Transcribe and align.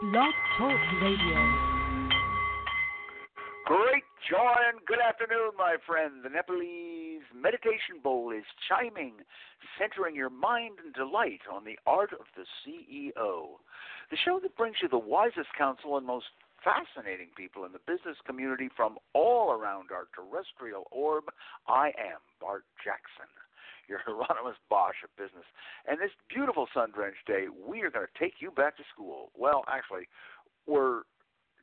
Blog 0.00 0.32
Talk 0.56 0.80
Radio. 1.02 1.36
Great 3.66 4.08
joy 4.30 4.56
and 4.72 4.80
good 4.86 4.98
afternoon, 4.98 5.52
my 5.58 5.76
friend. 5.86 6.24
The 6.24 6.30
Nepalese 6.30 7.20
meditation 7.36 8.00
bowl 8.02 8.32
is 8.32 8.44
chiming, 8.66 9.12
centering 9.78 10.16
your 10.16 10.30
mind 10.30 10.78
and 10.82 10.94
delight 10.94 11.40
on 11.52 11.66
the 11.66 11.78
art 11.86 12.14
of 12.14 12.24
the 12.34 12.48
CEO. 12.64 13.60
The 14.10 14.16
show 14.24 14.40
that 14.42 14.56
brings 14.56 14.76
you 14.80 14.88
the 14.88 14.96
wisest 14.96 15.52
counsel 15.58 15.98
and 15.98 16.06
most 16.06 16.32
fascinating 16.64 17.28
people 17.36 17.66
in 17.66 17.72
the 17.72 17.84
business 17.86 18.16
community 18.24 18.70
from 18.74 18.96
all 19.12 19.52
around 19.52 19.90
our 19.92 20.08
terrestrial 20.16 20.84
orb. 20.90 21.24
I 21.68 21.88
am 22.00 22.24
Bart 22.40 22.64
Jackson, 22.82 23.28
your 23.90 24.00
Hieronymus 24.06 24.56
Bosch 24.70 25.02
of 25.02 25.10
business. 25.18 25.44
And 25.84 25.98
this 25.98 26.14
beautiful 26.30 26.70
sun 26.72 26.94
drenched 26.94 27.26
day, 27.26 27.50
we 27.50 27.82
are 27.82 27.90
going 27.90 28.06
to 28.06 28.18
take 28.18 28.38
you 28.38 28.50
back 28.50 28.78
to 28.78 28.84
school. 28.94 29.34
Well, 29.36 29.64
actually, 29.66 30.06
we're 30.66 31.02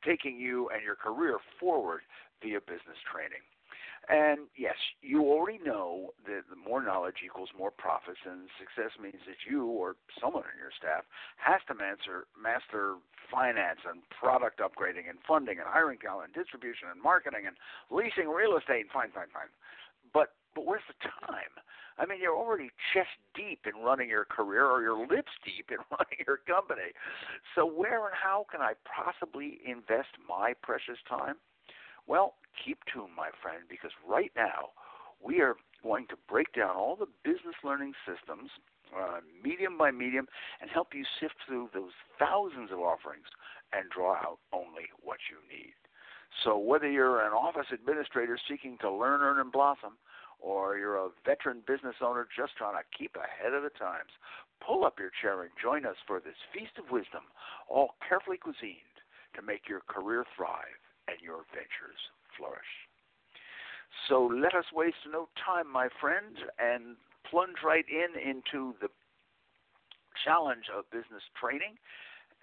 taking 0.03 0.37
you 0.37 0.69
and 0.69 0.83
your 0.83 0.95
career 0.99 1.39
forward 1.59 2.01
via 2.43 2.59
business 2.59 2.99
training. 3.07 3.41
And 4.07 4.47
yes, 4.55 4.79
you 5.01 5.27
already 5.27 5.59
know 5.59 6.15
that 6.23 6.47
more 6.55 6.79
knowledge 6.79 7.19
equals 7.25 7.49
more 7.51 7.71
profits, 7.71 8.23
and 8.23 8.47
success 8.55 8.95
means 8.95 9.19
that 9.27 9.43
you 9.43 9.67
or 9.67 9.99
someone 10.15 10.47
in 10.47 10.55
your 10.55 10.71
staff 10.71 11.03
has 11.35 11.59
to 11.67 11.75
master, 11.75 12.23
master 12.39 12.95
finance 13.27 13.83
and 13.83 13.99
product 14.07 14.63
upgrading 14.63 15.11
and 15.11 15.19
funding 15.27 15.59
and 15.59 15.67
hiring 15.67 15.99
talent 15.99 16.31
and 16.31 16.35
distribution 16.39 16.87
and 16.87 17.03
marketing 17.03 17.43
and 17.51 17.59
leasing 17.91 18.31
real 18.31 18.55
estate. 18.55 18.87
Fine, 18.95 19.11
fine, 19.11 19.27
fine. 19.35 19.51
But 20.15 20.39
but 20.55 20.63
where's 20.63 20.87
the 20.87 20.95
time? 21.27 21.51
I 21.97 22.05
mean, 22.05 22.19
you're 22.21 22.35
already 22.35 22.69
chest 22.93 23.17
deep 23.33 23.65
in 23.65 23.81
running 23.81 24.09
your 24.09 24.25
career, 24.25 24.65
or 24.65 24.81
you're 24.81 24.99
lips 24.99 25.31
deep 25.43 25.71
in 25.71 25.77
running 25.91 26.21
your 26.25 26.37
company. 26.45 26.93
So 27.55 27.65
where 27.65 28.05
and 28.05 28.15
how 28.15 28.45
can 28.51 28.61
I 28.61 28.73
possibly 28.85 29.59
invest 29.65 30.13
my 30.27 30.53
precious 30.61 30.99
time? 31.09 31.35
Well, 32.05 32.35
keep 32.63 32.79
tuned, 32.91 33.15
my 33.15 33.29
friend, 33.41 33.63
because 33.69 33.91
right 34.07 34.31
now 34.35 34.71
we 35.21 35.41
are 35.41 35.55
going 35.83 36.07
to 36.07 36.15
break 36.29 36.53
down 36.53 36.75
all 36.75 36.95
the 36.95 37.07
business 37.23 37.55
learning 37.63 37.93
systems, 38.05 38.49
uh, 38.95 39.19
medium 39.43 39.77
by 39.77 39.91
medium, 39.91 40.27
and 40.61 40.69
help 40.69 40.93
you 40.93 41.03
sift 41.19 41.35
through 41.45 41.69
those 41.73 41.91
thousands 42.19 42.71
of 42.71 42.79
offerings 42.79 43.27
and 43.73 43.89
draw 43.89 44.13
out 44.13 44.39
only 44.53 44.87
what 45.01 45.17
you 45.29 45.37
need. 45.49 45.73
So, 46.43 46.57
whether 46.57 46.89
you're 46.89 47.25
an 47.25 47.33
office 47.33 47.67
administrator 47.71 48.37
seeking 48.49 48.77
to 48.81 48.91
learn, 48.91 49.21
earn, 49.21 49.39
and 49.39 49.51
blossom, 49.51 49.97
or 50.39 50.77
you're 50.77 50.97
a 50.97 51.09
veteran 51.25 51.61
business 51.65 51.95
owner 52.01 52.27
just 52.35 52.55
trying 52.57 52.75
to 52.75 52.85
keep 52.97 53.15
ahead 53.15 53.53
of 53.53 53.63
the 53.63 53.73
times, 53.77 54.11
pull 54.65 54.85
up 54.85 54.99
your 54.99 55.11
chair 55.21 55.41
and 55.41 55.51
join 55.61 55.85
us 55.85 55.97
for 56.05 56.19
this 56.19 56.37
feast 56.53 56.77
of 56.77 56.91
wisdom, 56.91 57.23
all 57.69 57.95
carefully 58.07 58.37
cuisined 58.37 58.97
to 59.35 59.41
make 59.41 59.67
your 59.67 59.81
career 59.87 60.25
thrive 60.35 60.81
and 61.07 61.17
your 61.21 61.45
ventures 61.53 61.99
flourish. 62.37 62.87
So 64.09 64.25
let 64.27 64.53
us 64.53 64.65
waste 64.73 65.07
no 65.09 65.29
time, 65.43 65.71
my 65.71 65.89
friends, 65.99 66.37
and 66.59 66.95
plunge 67.29 67.63
right 67.63 67.85
in 67.87 68.19
into 68.19 68.75
the 68.81 68.89
challenge 70.23 70.65
of 70.75 70.89
business 70.91 71.23
training. 71.39 71.79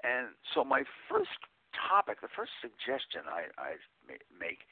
And 0.02 0.28
so, 0.52 0.64
my 0.64 0.84
first 1.08 1.32
topic, 1.72 2.20
the 2.20 2.32
first 2.34 2.52
suggestion 2.60 3.24
I, 3.28 3.48
I 3.56 3.70
make 4.38 4.64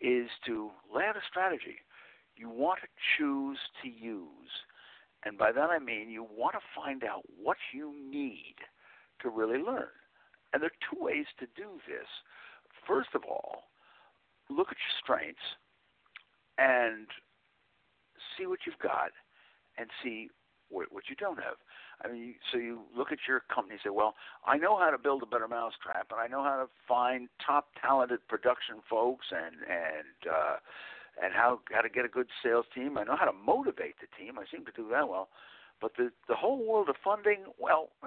is 0.00 0.28
to 0.44 0.70
lay 0.92 1.04
out 1.04 1.16
a 1.16 1.24
strategy 1.28 1.80
you 2.36 2.48
want 2.48 2.80
to 2.80 2.88
choose 3.16 3.58
to 3.82 3.88
use. 3.88 4.52
And 5.24 5.38
by 5.38 5.52
that 5.52 5.70
I 5.70 5.78
mean 5.78 6.10
you 6.10 6.22
want 6.22 6.54
to 6.54 6.60
find 6.74 7.04
out 7.04 7.22
what 7.42 7.56
you 7.72 7.94
need 8.10 8.56
to 9.22 9.28
really 9.28 9.58
learn. 9.58 9.88
And 10.52 10.62
there 10.62 10.70
are 10.70 10.94
two 10.94 11.02
ways 11.02 11.26
to 11.40 11.46
do 11.56 11.80
this. 11.86 12.06
First 12.86 13.10
of 13.14 13.22
all, 13.24 13.64
look 14.48 14.68
at 14.68 14.76
your 14.76 14.96
strengths 15.02 15.42
and 16.58 17.06
see 18.36 18.46
what 18.46 18.60
you've 18.66 18.78
got 18.78 19.10
and 19.78 19.88
see 20.02 20.28
what, 20.68 20.88
you 21.08 21.16
don't 21.16 21.38
have. 21.38 21.56
I 22.04 22.12
mean, 22.12 22.34
so 22.52 22.58
you 22.58 22.80
look 22.96 23.12
at 23.12 23.18
your 23.28 23.42
company 23.52 23.74
and 23.74 23.80
say, 23.84 23.90
well, 23.90 24.14
I 24.46 24.58
know 24.58 24.76
how 24.78 24.90
to 24.90 24.98
build 24.98 25.22
a 25.22 25.26
better 25.26 25.48
mousetrap, 25.48 26.08
and 26.10 26.20
I 26.20 26.26
know 26.26 26.42
how 26.42 26.56
to 26.56 26.68
find 26.86 27.28
top 27.44 27.68
talented 27.80 28.26
production 28.28 28.76
folks 28.88 29.26
and 29.30 29.56
and 29.62 30.30
uh, 30.30 30.56
and 31.22 31.32
how 31.32 31.60
how 31.72 31.80
to 31.80 31.88
get 31.88 32.04
a 32.04 32.08
good 32.08 32.28
sales 32.42 32.66
team. 32.74 32.98
I 32.98 33.04
know 33.04 33.16
how 33.16 33.24
to 33.24 33.32
motivate 33.32 33.96
the 34.00 34.08
team. 34.18 34.38
I 34.38 34.44
seem 34.50 34.64
to 34.66 34.72
do 34.72 34.88
that 34.90 35.08
well. 35.08 35.28
But 35.80 35.92
the 35.96 36.10
the 36.28 36.34
whole 36.34 36.64
world 36.64 36.88
of 36.88 36.96
funding, 37.02 37.44
well, 37.58 37.90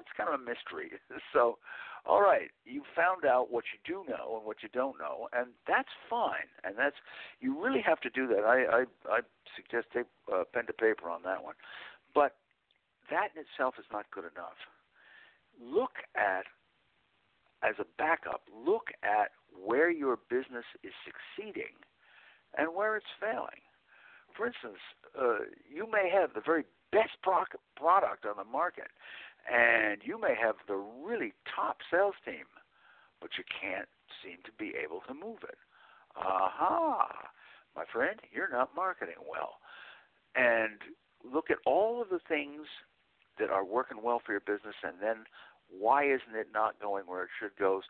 it's 0.00 0.12
kind 0.16 0.32
of 0.32 0.40
a 0.40 0.42
mystery. 0.42 0.92
So, 1.32 1.58
all 2.06 2.22
right, 2.22 2.50
you 2.64 2.82
found 2.94 3.24
out 3.24 3.50
what 3.50 3.64
you 3.72 3.78
do 3.84 4.08
know 4.08 4.36
and 4.36 4.46
what 4.46 4.62
you 4.62 4.68
don't 4.72 4.98
know, 4.98 5.28
and 5.32 5.48
that's 5.66 5.90
fine. 6.08 6.48
And 6.64 6.76
that's 6.78 6.96
you 7.40 7.60
really 7.62 7.82
have 7.82 8.00
to 8.00 8.10
do 8.10 8.26
that. 8.28 8.44
I 8.44 8.64
I, 8.64 8.84
I 9.10 9.20
suggest 9.56 9.88
take 9.92 10.06
uh, 10.32 10.44
pen 10.52 10.66
to 10.66 10.72
paper 10.72 11.10
on 11.10 11.22
that 11.24 11.42
one. 11.42 11.54
But 12.14 12.36
that 13.10 13.28
in 13.34 13.42
itself 13.42 13.74
is 13.78 13.84
not 13.92 14.06
good 14.10 14.24
enough. 14.24 14.56
Look 15.60 16.04
at 16.16 16.44
as 17.62 17.74
a 17.78 17.86
backup, 17.98 18.42
look 18.54 18.88
at 19.02 19.32
where 19.52 19.90
your 19.90 20.18
business 20.28 20.64
is 20.84 20.92
succeeding 21.04 21.74
and 22.56 22.74
where 22.74 22.96
it's 22.96 23.06
failing. 23.20 23.62
For 24.36 24.46
instance, 24.46 24.80
uh, 25.18 25.48
you 25.68 25.88
may 25.90 26.10
have 26.12 26.34
the 26.34 26.42
very 26.44 26.64
best 26.92 27.16
pro- 27.22 27.44
product 27.76 28.26
on 28.26 28.36
the 28.36 28.44
market, 28.44 28.88
and 29.50 30.00
you 30.04 30.20
may 30.20 30.34
have 30.40 30.56
the 30.66 30.76
really 30.76 31.32
top 31.54 31.78
sales 31.90 32.14
team, 32.24 32.44
but 33.20 33.30
you 33.38 33.44
can't 33.48 33.88
seem 34.22 34.38
to 34.44 34.52
be 34.58 34.74
able 34.82 35.00
to 35.08 35.14
move 35.14 35.38
it. 35.42 35.58
Aha, 36.16 37.28
my 37.74 37.84
friend, 37.92 38.20
you're 38.32 38.50
not 38.50 38.74
marketing 38.74 39.20
well. 39.28 39.58
And 40.34 40.80
look 41.24 41.50
at 41.50 41.58
all 41.66 42.02
of 42.02 42.08
the 42.08 42.20
things 42.26 42.66
that 43.38 43.50
are 43.50 43.64
working 43.64 44.02
well 44.02 44.20
for 44.24 44.32
your 44.32 44.40
business, 44.40 44.76
and 44.82 44.96
then 45.00 45.24
why 45.68 46.04
isn't 46.04 46.36
it 46.36 46.48
not 46.52 46.80
going 46.80 47.04
where 47.06 47.24
it 47.24 47.30
should 47.38 47.56
go? 47.58 47.82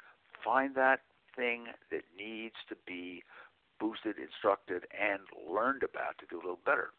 Find 0.44 0.75
that 0.75 1.00
thing 1.34 1.66
that 1.91 2.03
needs 2.16 2.56
to 2.69 2.77
be 2.87 3.22
boosted, 3.78 4.16
instructed, 4.19 4.84
and 4.92 5.20
learned 5.48 5.82
about 5.82 6.19
to 6.19 6.26
do 6.31 6.37
a 6.37 6.42
little 6.42 6.64
better. 6.64 6.91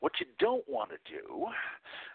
What 0.00 0.12
you 0.20 0.26
don't 0.38 0.64
want 0.68 0.90
to 0.90 1.00
do, 1.08 1.46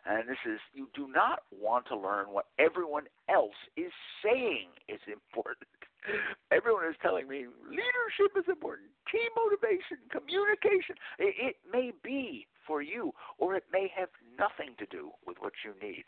and 0.06 0.30
this 0.30 0.38
is, 0.46 0.60
you 0.74 0.88
do 0.94 1.08
not 1.08 1.44
want 1.50 1.88
to 1.88 1.98
learn 1.98 2.28
what 2.30 2.46
everyone 2.60 3.06
else 3.30 3.58
is 3.76 3.92
saying 4.24 4.70
is 4.88 5.00
important. 5.12 5.70
Everyone 6.52 6.86
is 6.86 6.96
telling 7.02 7.28
me 7.28 7.46
leadership 7.66 8.38
is 8.38 8.46
important, 8.50 8.90
team 9.12 9.30
motivation, 9.38 9.98
communication. 10.10 10.96
It, 11.18 11.36
it 11.38 11.56
may 11.72 11.92
be 12.04 12.48
for 12.66 12.82
you, 12.82 13.14
or 13.38 13.56
it 13.56 13.66
may 13.72 13.92
have 13.96 14.10
nothing 14.38 14.76
to 14.80 14.86
do 14.86 15.12
with 15.26 15.38
what 15.40 15.54
you 15.66 15.74
need. 15.82 16.04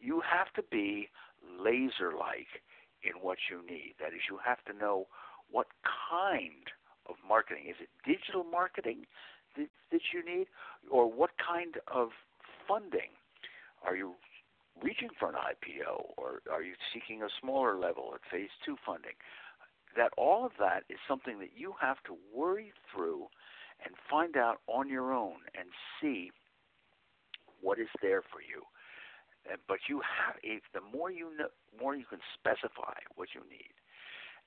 You 0.00 0.22
have 0.24 0.52
to 0.54 0.62
be 0.70 1.08
laser 1.44 2.12
like 2.18 2.48
in 3.02 3.20
what 3.20 3.38
you 3.50 3.64
need. 3.64 3.94
That 4.00 4.12
is, 4.12 4.20
you 4.28 4.38
have 4.44 4.64
to 4.64 4.72
know 4.72 5.06
what 5.50 5.66
kind 6.10 6.70
of 7.08 7.16
marketing. 7.26 7.64
Is 7.68 7.76
it 7.80 7.88
digital 8.06 8.44
marketing 8.44 9.06
that, 9.56 9.68
that 9.90 10.00
you 10.12 10.24
need, 10.24 10.46
or 10.90 11.10
what 11.10 11.30
kind 11.38 11.74
of 11.92 12.10
funding? 12.68 13.10
Are 13.84 13.96
you 13.96 14.14
reaching 14.82 15.08
for 15.18 15.28
an 15.28 15.34
IPO, 15.34 16.14
or 16.16 16.40
are 16.50 16.62
you 16.62 16.74
seeking 16.94 17.22
a 17.22 17.28
smaller 17.40 17.78
level 17.78 18.12
at 18.14 18.20
phase 18.30 18.50
two 18.64 18.76
funding? 18.84 19.18
That 19.96 20.12
all 20.16 20.46
of 20.46 20.52
that 20.60 20.84
is 20.88 20.98
something 21.08 21.38
that 21.40 21.50
you 21.56 21.74
have 21.80 21.96
to 22.06 22.16
worry 22.34 22.72
through 22.94 23.26
and 23.84 23.94
find 24.08 24.36
out 24.36 24.60
on 24.66 24.88
your 24.88 25.12
own 25.12 25.36
and 25.58 25.68
see 26.00 26.30
what 27.60 27.78
is 27.78 27.88
there 28.00 28.22
for 28.22 28.40
you. 28.40 28.62
But 29.66 29.78
you 29.88 30.00
have, 30.00 30.36
if 30.42 30.62
the 30.74 30.80
more 30.96 31.10
you 31.10 31.36
know, 31.36 31.48
more 31.80 31.96
you 31.96 32.04
can 32.08 32.20
specify 32.38 32.94
what 33.16 33.28
you 33.34 33.40
need. 33.48 33.72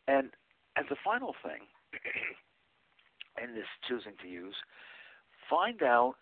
And 0.07 0.29
as 0.77 0.85
the 0.89 0.95
final 1.03 1.35
thing, 1.43 1.67
in 3.43 3.55
this 3.55 3.69
choosing 3.87 4.13
to 4.21 4.27
use, 4.27 4.55
find 5.49 5.83
out 5.83 6.15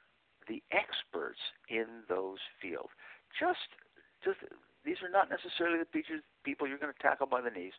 the 0.48 0.63
experts 0.71 1.39
in 1.69 2.03
those 2.09 2.39
fields. 2.62 2.89
Just 3.39 3.80
just 4.24 4.39
these 4.86 5.01
are 5.01 5.09
not 5.09 5.30
necessarily 5.30 5.80
the 5.80 6.01
people 6.44 6.68
you're 6.68 6.77
going 6.77 6.94
to 6.94 7.01
tackle 7.01 7.27
by 7.27 7.42
the 7.42 7.50
knees, 7.50 7.74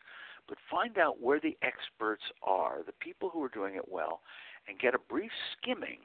but 0.47 0.57
find 0.71 0.97
out 0.97 1.21
where 1.21 1.39
the 1.39 1.57
experts 1.61 2.23
are, 2.41 2.79
the 2.85 2.93
people 2.93 3.29
who 3.29 3.43
are 3.43 3.49
doing 3.49 3.75
it 3.75 3.91
well, 3.91 4.21
and 4.67 4.79
get 4.79 4.95
a 4.95 4.99
brief 5.09 5.31
skimming 5.51 5.99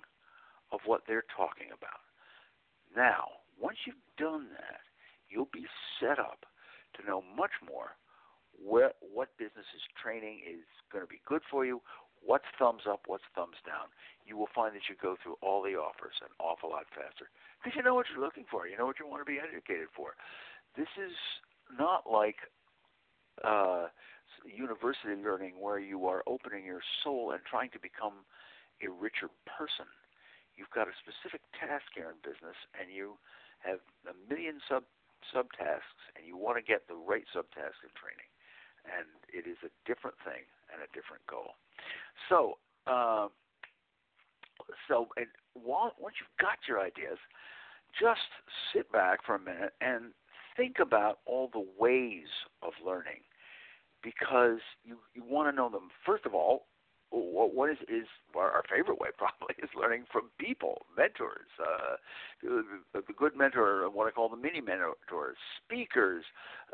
of 0.72 0.80
what 0.84 1.02
they're 1.06 1.24
talking 1.34 1.68
about. 1.68 2.02
Now, 2.96 3.24
once 3.60 3.78
you've 3.86 3.96
done 4.16 4.48
that, 4.52 4.80
you'll 5.28 5.50
be 5.52 5.66
set 6.00 6.18
up 6.18 6.46
to 6.94 7.06
know 7.06 7.22
much 7.36 7.52
more 7.66 7.94
where, 8.58 8.92
what 9.00 9.30
businesses 9.38 9.82
training 9.94 10.42
is 10.42 10.66
going 10.92 11.04
to 11.04 11.08
be 11.08 11.22
good 11.26 11.42
for 11.50 11.64
you, 11.64 11.80
what's 12.24 12.48
thumbs 12.58 12.82
up, 12.88 13.06
what's 13.06 13.26
thumbs 13.34 13.56
down. 13.64 13.88
You 14.26 14.36
will 14.36 14.50
find 14.54 14.74
that 14.74 14.90
you 14.90 14.96
go 15.00 15.16
through 15.22 15.38
all 15.40 15.62
the 15.62 15.78
offers 15.78 16.18
an 16.20 16.34
awful 16.38 16.70
lot 16.70 16.90
faster 16.90 17.30
because 17.58 17.76
you 17.76 17.82
know 17.82 17.94
what 17.94 18.06
you're 18.10 18.22
looking 18.22 18.44
for. 18.50 18.66
You 18.66 18.76
know 18.76 18.86
what 18.86 18.98
you 18.98 19.06
want 19.06 19.24
to 19.24 19.30
be 19.30 19.38
educated 19.38 19.88
for. 19.94 20.18
This 20.76 20.90
is 20.98 21.14
not 21.78 22.04
like 22.10 22.36
uh, 23.44 23.88
university 24.44 25.14
learning 25.14 25.58
where 25.60 25.78
you 25.78 26.06
are 26.06 26.22
opening 26.26 26.64
your 26.64 26.82
soul 27.02 27.32
and 27.32 27.40
trying 27.48 27.70
to 27.70 27.80
become 27.80 28.26
a 28.82 28.88
richer 28.90 29.30
person. 29.46 29.88
You've 30.54 30.70
got 30.74 30.90
a 30.90 30.94
specific 31.02 31.42
task 31.54 31.86
here 31.94 32.10
in 32.10 32.18
business, 32.22 32.58
and 32.74 32.90
you 32.90 33.18
have 33.62 33.78
a 34.06 34.14
million 34.28 34.60
sub 34.68 34.84
subtasks, 35.34 35.98
and 36.14 36.22
you 36.22 36.38
want 36.38 36.56
to 36.58 36.62
get 36.62 36.86
the 36.86 36.94
right 36.94 37.26
subtask 37.34 37.78
in 37.82 37.90
training. 37.98 38.27
And 38.88 39.06
it 39.32 39.48
is 39.48 39.58
a 39.64 39.70
different 39.86 40.16
thing 40.24 40.44
and 40.72 40.82
a 40.82 40.88
different 40.94 41.24
goal. 41.28 41.54
So, 42.28 42.58
uh, 42.86 43.28
so 44.88 45.08
and 45.16 45.26
while, 45.54 45.92
once 45.98 46.16
you've 46.20 46.38
got 46.40 46.58
your 46.66 46.80
ideas, 46.80 47.18
just 47.98 48.28
sit 48.72 48.90
back 48.92 49.24
for 49.24 49.34
a 49.34 49.40
minute 49.40 49.72
and 49.80 50.12
think 50.56 50.76
about 50.80 51.20
all 51.26 51.48
the 51.52 51.64
ways 51.78 52.28
of 52.62 52.72
learning 52.84 53.22
because 54.02 54.60
you 54.84 54.98
you 55.14 55.22
want 55.24 55.48
to 55.50 55.56
know 55.56 55.68
them 55.68 55.88
first 56.04 56.26
of 56.26 56.34
all 56.34 56.66
what, 57.10 57.54
what 57.54 57.70
is 57.70 57.78
is 57.88 58.06
our, 58.36 58.62
favorite 58.70 59.00
way 59.00 59.08
probably 59.18 59.54
is 59.62 59.70
learning 59.78 60.04
from 60.10 60.30
people, 60.38 60.86
mentors, 60.96 61.48
uh, 61.60 61.96
the, 62.42 62.64
the 62.94 63.12
good 63.16 63.36
mentor, 63.36 63.88
what 63.90 64.06
I 64.06 64.10
call 64.10 64.28
the 64.28 64.36
mini 64.36 64.60
mentors, 64.60 65.36
speakers, 65.64 66.24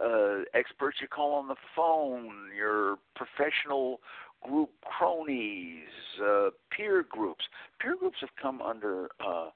uh, 0.02 0.42
experts 0.54 0.98
you 1.00 1.08
call 1.08 1.34
on 1.34 1.48
the 1.48 1.56
phone, 1.76 2.50
your 2.56 2.96
professional 3.14 4.00
group 4.42 4.70
cronies, 4.84 5.88
uh, 6.22 6.50
peer 6.70 7.04
groups. 7.08 7.44
Peer 7.80 7.96
groups 7.98 8.18
have 8.20 8.30
come 8.40 8.60
under 8.60 9.08
uh, 9.24 9.50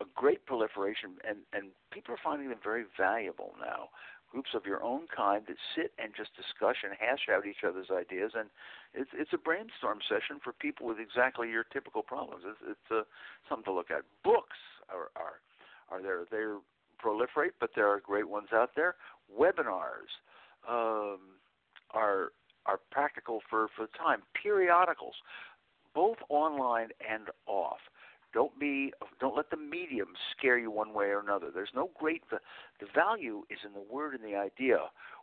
a 0.00 0.04
great 0.14 0.46
proliferation, 0.46 1.16
and 1.28 1.38
and 1.52 1.70
people 1.92 2.14
are 2.14 2.20
finding 2.24 2.48
them 2.48 2.58
very 2.62 2.84
valuable 2.96 3.52
now 3.60 3.88
groups 4.32 4.50
of 4.54 4.64
your 4.64 4.82
own 4.82 5.02
kind 5.14 5.44
that 5.46 5.56
sit 5.76 5.92
and 6.02 6.14
just 6.16 6.30
discuss 6.34 6.76
and 6.82 6.96
hash 6.98 7.28
out 7.30 7.46
each 7.46 7.62
other's 7.68 7.92
ideas, 7.92 8.32
and 8.34 8.48
it's 8.94 9.10
it's 9.14 9.32
a 9.32 9.38
brainstorm 9.38 9.98
session 10.08 10.40
for 10.42 10.52
people 10.52 10.86
with 10.86 10.98
exactly 10.98 11.48
your 11.48 11.64
typical 11.64 12.02
problems. 12.02 12.44
It's, 12.46 12.58
it's 12.70 12.90
uh, 12.90 13.02
something 13.48 13.64
to 13.64 13.72
look 13.72 13.90
at. 13.90 14.02
Books 14.24 14.58
are 14.88 15.10
are 15.16 15.40
are 15.90 16.02
there? 16.02 16.24
They 16.30 16.44
proliferate, 17.02 17.52
but 17.60 17.70
there 17.74 17.88
are 17.88 18.00
great 18.00 18.28
ones 18.28 18.48
out 18.52 18.70
there. 18.76 18.96
Webinars 19.32 20.12
um, 20.68 21.18
are 21.92 22.32
are 22.66 22.80
practical 22.90 23.40
for 23.48 23.68
for 23.76 23.86
the 23.86 23.98
time. 23.98 24.22
Periodicals, 24.40 25.14
both 25.94 26.18
online 26.28 26.88
and 27.08 27.28
off. 27.46 27.78
Don't 28.32 28.58
be 28.58 28.92
don't 29.20 29.36
let 29.36 29.50
the 29.50 29.56
medium 29.56 30.08
scare 30.36 30.58
you 30.58 30.70
one 30.70 30.94
way 30.94 31.06
or 31.06 31.20
another. 31.20 31.48
There's 31.52 31.72
no 31.74 31.90
great 31.98 32.22
the, 32.30 32.38
the 32.80 32.86
value 32.94 33.42
is 33.50 33.58
in 33.66 33.72
the 33.72 33.92
word 33.92 34.14
and 34.14 34.24
the 34.24 34.36
idea. 34.36 34.78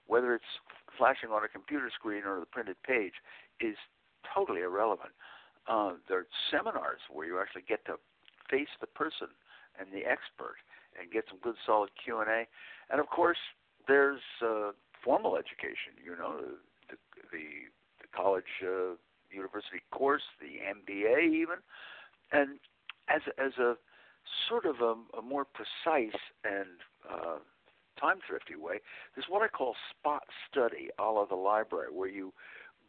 Whether 0.07 0.33
it's 0.33 0.43
flashing 0.97 1.29
on 1.29 1.43
a 1.43 1.47
computer 1.47 1.89
screen 1.93 2.23
or 2.25 2.39
the 2.39 2.45
printed 2.45 2.81
page 2.83 3.13
is 3.59 3.75
totally 4.33 4.61
irrelevant. 4.61 5.11
Uh, 5.67 5.93
there 6.07 6.19
are 6.19 6.27
seminars 6.51 6.99
where 7.11 7.27
you 7.27 7.39
actually 7.39 7.63
get 7.67 7.85
to 7.85 7.95
face 8.49 8.69
the 8.81 8.87
person 8.87 9.27
and 9.79 9.89
the 9.93 10.05
expert 10.05 10.57
and 10.99 11.11
get 11.11 11.25
some 11.29 11.39
good 11.41 11.55
solid 11.65 11.89
Q 12.03 12.19
and 12.19 12.29
A. 12.29 12.47
And 12.89 12.99
of 12.99 13.07
course, 13.07 13.37
there's 13.87 14.21
uh, 14.41 14.71
formal 15.03 15.37
education. 15.37 15.93
You 16.03 16.15
know, 16.17 16.39
the 16.89 16.97
the, 17.31 17.45
the 18.01 18.07
college, 18.15 18.49
uh, 18.63 18.95
university 19.31 19.81
course, 19.91 20.23
the 20.39 20.59
MBA, 20.65 21.33
even, 21.33 21.57
and 22.31 22.59
as 23.07 23.21
as 23.37 23.57
a 23.59 23.75
sort 24.47 24.65
of 24.65 24.81
a, 24.81 25.17
a 25.17 25.21
more 25.21 25.45
precise 25.45 26.19
and 26.43 26.67
uh, 27.09 27.37
time 27.99 28.17
thrifty 28.27 28.55
way, 28.55 28.79
there's 29.15 29.27
what 29.29 29.41
I 29.41 29.47
call 29.47 29.75
spot 29.91 30.23
study, 30.49 30.89
a 30.99 31.03
la 31.03 31.25
the 31.25 31.35
library, 31.35 31.87
where 31.91 32.09
you 32.09 32.33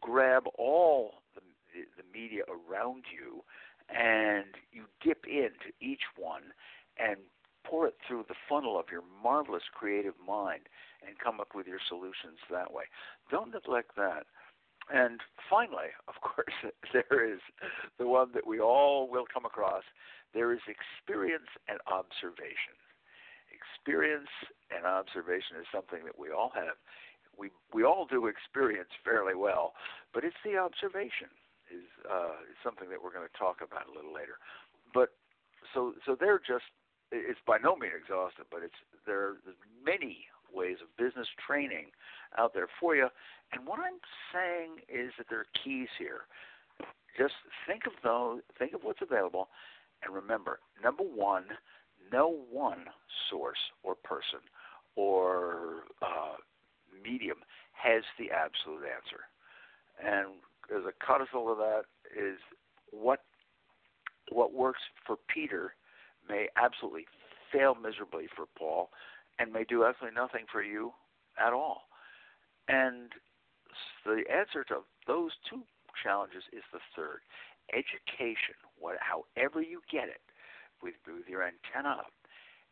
grab 0.01 0.43
all 0.57 1.21
the, 1.35 1.41
the, 1.97 2.03
media 2.13 2.43
around 2.49 3.03
you 3.11 3.43
and 3.89 4.45
you 4.71 4.83
dip 5.03 5.25
into 5.25 5.71
each 5.79 6.03
one 6.17 6.53
and 6.97 7.17
pour 7.63 7.87
it 7.87 7.95
through 8.05 8.25
the 8.27 8.35
funnel 8.49 8.79
of 8.79 8.85
your 8.91 9.03
marvelous 9.23 9.63
creative 9.73 10.15
mind 10.25 10.67
and 11.05 11.17
come 11.19 11.39
up 11.39 11.49
with 11.55 11.67
your 11.67 11.79
solutions 11.87 12.39
that 12.49 12.73
way. 12.73 12.83
Don't 13.29 13.53
neglect 13.53 13.95
that. 13.95 14.25
And 14.91 15.21
finally, 15.49 15.93
of 16.07 16.15
course, 16.21 16.73
there 16.93 17.25
is 17.25 17.39
the 17.97 18.07
one 18.07 18.31
that 18.33 18.47
we 18.47 18.59
all 18.59 19.07
will 19.09 19.25
come 19.31 19.45
across. 19.45 19.83
There 20.33 20.53
is 20.53 20.61
experience 20.67 21.49
and 21.67 21.79
observation. 21.87 22.75
Experience 23.51 24.31
and 24.73 24.85
observation 24.85 25.57
is 25.59 25.67
something 25.71 26.05
that 26.05 26.17
we 26.17 26.31
all 26.31 26.51
have. 26.55 26.79
We 27.41 27.49
we 27.73 27.83
all 27.83 28.05
do 28.05 28.27
experience 28.27 28.93
fairly 29.03 29.33
well, 29.33 29.73
but 30.13 30.23
it's 30.23 30.37
the 30.45 30.61
observation 30.61 31.33
is 31.73 31.89
uh, 32.05 32.37
something 32.63 32.85
that 32.93 33.01
we're 33.01 33.13
going 33.13 33.25
to 33.25 33.37
talk 33.37 33.65
about 33.65 33.89
a 33.89 33.93
little 33.97 34.13
later. 34.13 34.37
But 34.93 35.09
so 35.73 35.97
so 36.05 36.13
they're 36.13 36.37
just 36.37 36.69
it's 37.11 37.41
by 37.47 37.57
no 37.57 37.75
means 37.75 37.97
exhaustive, 37.97 38.45
but 38.53 38.61
it's 38.61 38.77
there. 39.09 39.33
are 39.33 39.37
many 39.83 40.29
ways 40.53 40.77
of 40.83 40.93
business 41.01 41.27
training 41.41 41.89
out 42.37 42.53
there 42.53 42.67
for 42.79 42.95
you. 42.95 43.07
And 43.51 43.65
what 43.65 43.79
I'm 43.79 43.99
saying 44.31 44.85
is 44.87 45.11
that 45.17 45.27
there 45.29 45.39
are 45.39 45.51
keys 45.63 45.89
here. 45.97 46.29
Just 47.17 47.33
think 47.67 47.87
of 47.87 47.93
those, 48.03 48.39
think 48.59 48.73
of 48.73 48.81
what's 48.83 49.01
available, 49.01 49.49
and 50.03 50.13
remember, 50.13 50.59
number 50.83 51.03
one, 51.03 51.45
no 52.11 52.45
one 52.51 52.85
source 53.29 53.59
or 53.83 53.95
person 53.95 54.39
or 54.95 55.83
uh, 56.01 56.35
medium 57.03 57.37
has 57.73 58.03
the 58.17 58.29
absolute 58.31 58.85
answer. 58.85 59.27
And 60.01 60.41
as 60.69 60.85
a 60.85 61.05
codicil 61.05 61.51
of 61.51 61.57
that 61.57 61.83
is 62.15 62.37
what 62.91 63.21
what 64.31 64.53
works 64.53 64.79
for 65.05 65.17
Peter 65.27 65.73
may 66.29 66.47
absolutely 66.55 67.05
fail 67.51 67.75
miserably 67.75 68.27
for 68.33 68.45
Paul, 68.57 68.89
and 69.39 69.51
may 69.51 69.65
do 69.65 69.83
absolutely 69.83 70.15
nothing 70.15 70.45
for 70.49 70.63
you 70.63 70.93
at 71.37 71.51
all. 71.51 71.89
And 72.67 73.11
the 74.05 74.23
answer 74.31 74.63
to 74.65 74.87
those 75.07 75.31
two 75.49 75.63
challenges 76.01 76.43
is 76.53 76.63
the 76.71 76.79
third 76.95 77.19
education, 77.73 78.55
what, 78.79 78.95
however 78.99 79.61
you 79.61 79.81
get 79.91 80.07
it, 80.07 80.23
with, 80.81 80.95
with 81.05 81.27
your 81.27 81.43
antenna 81.43 82.07
up. 82.07 82.13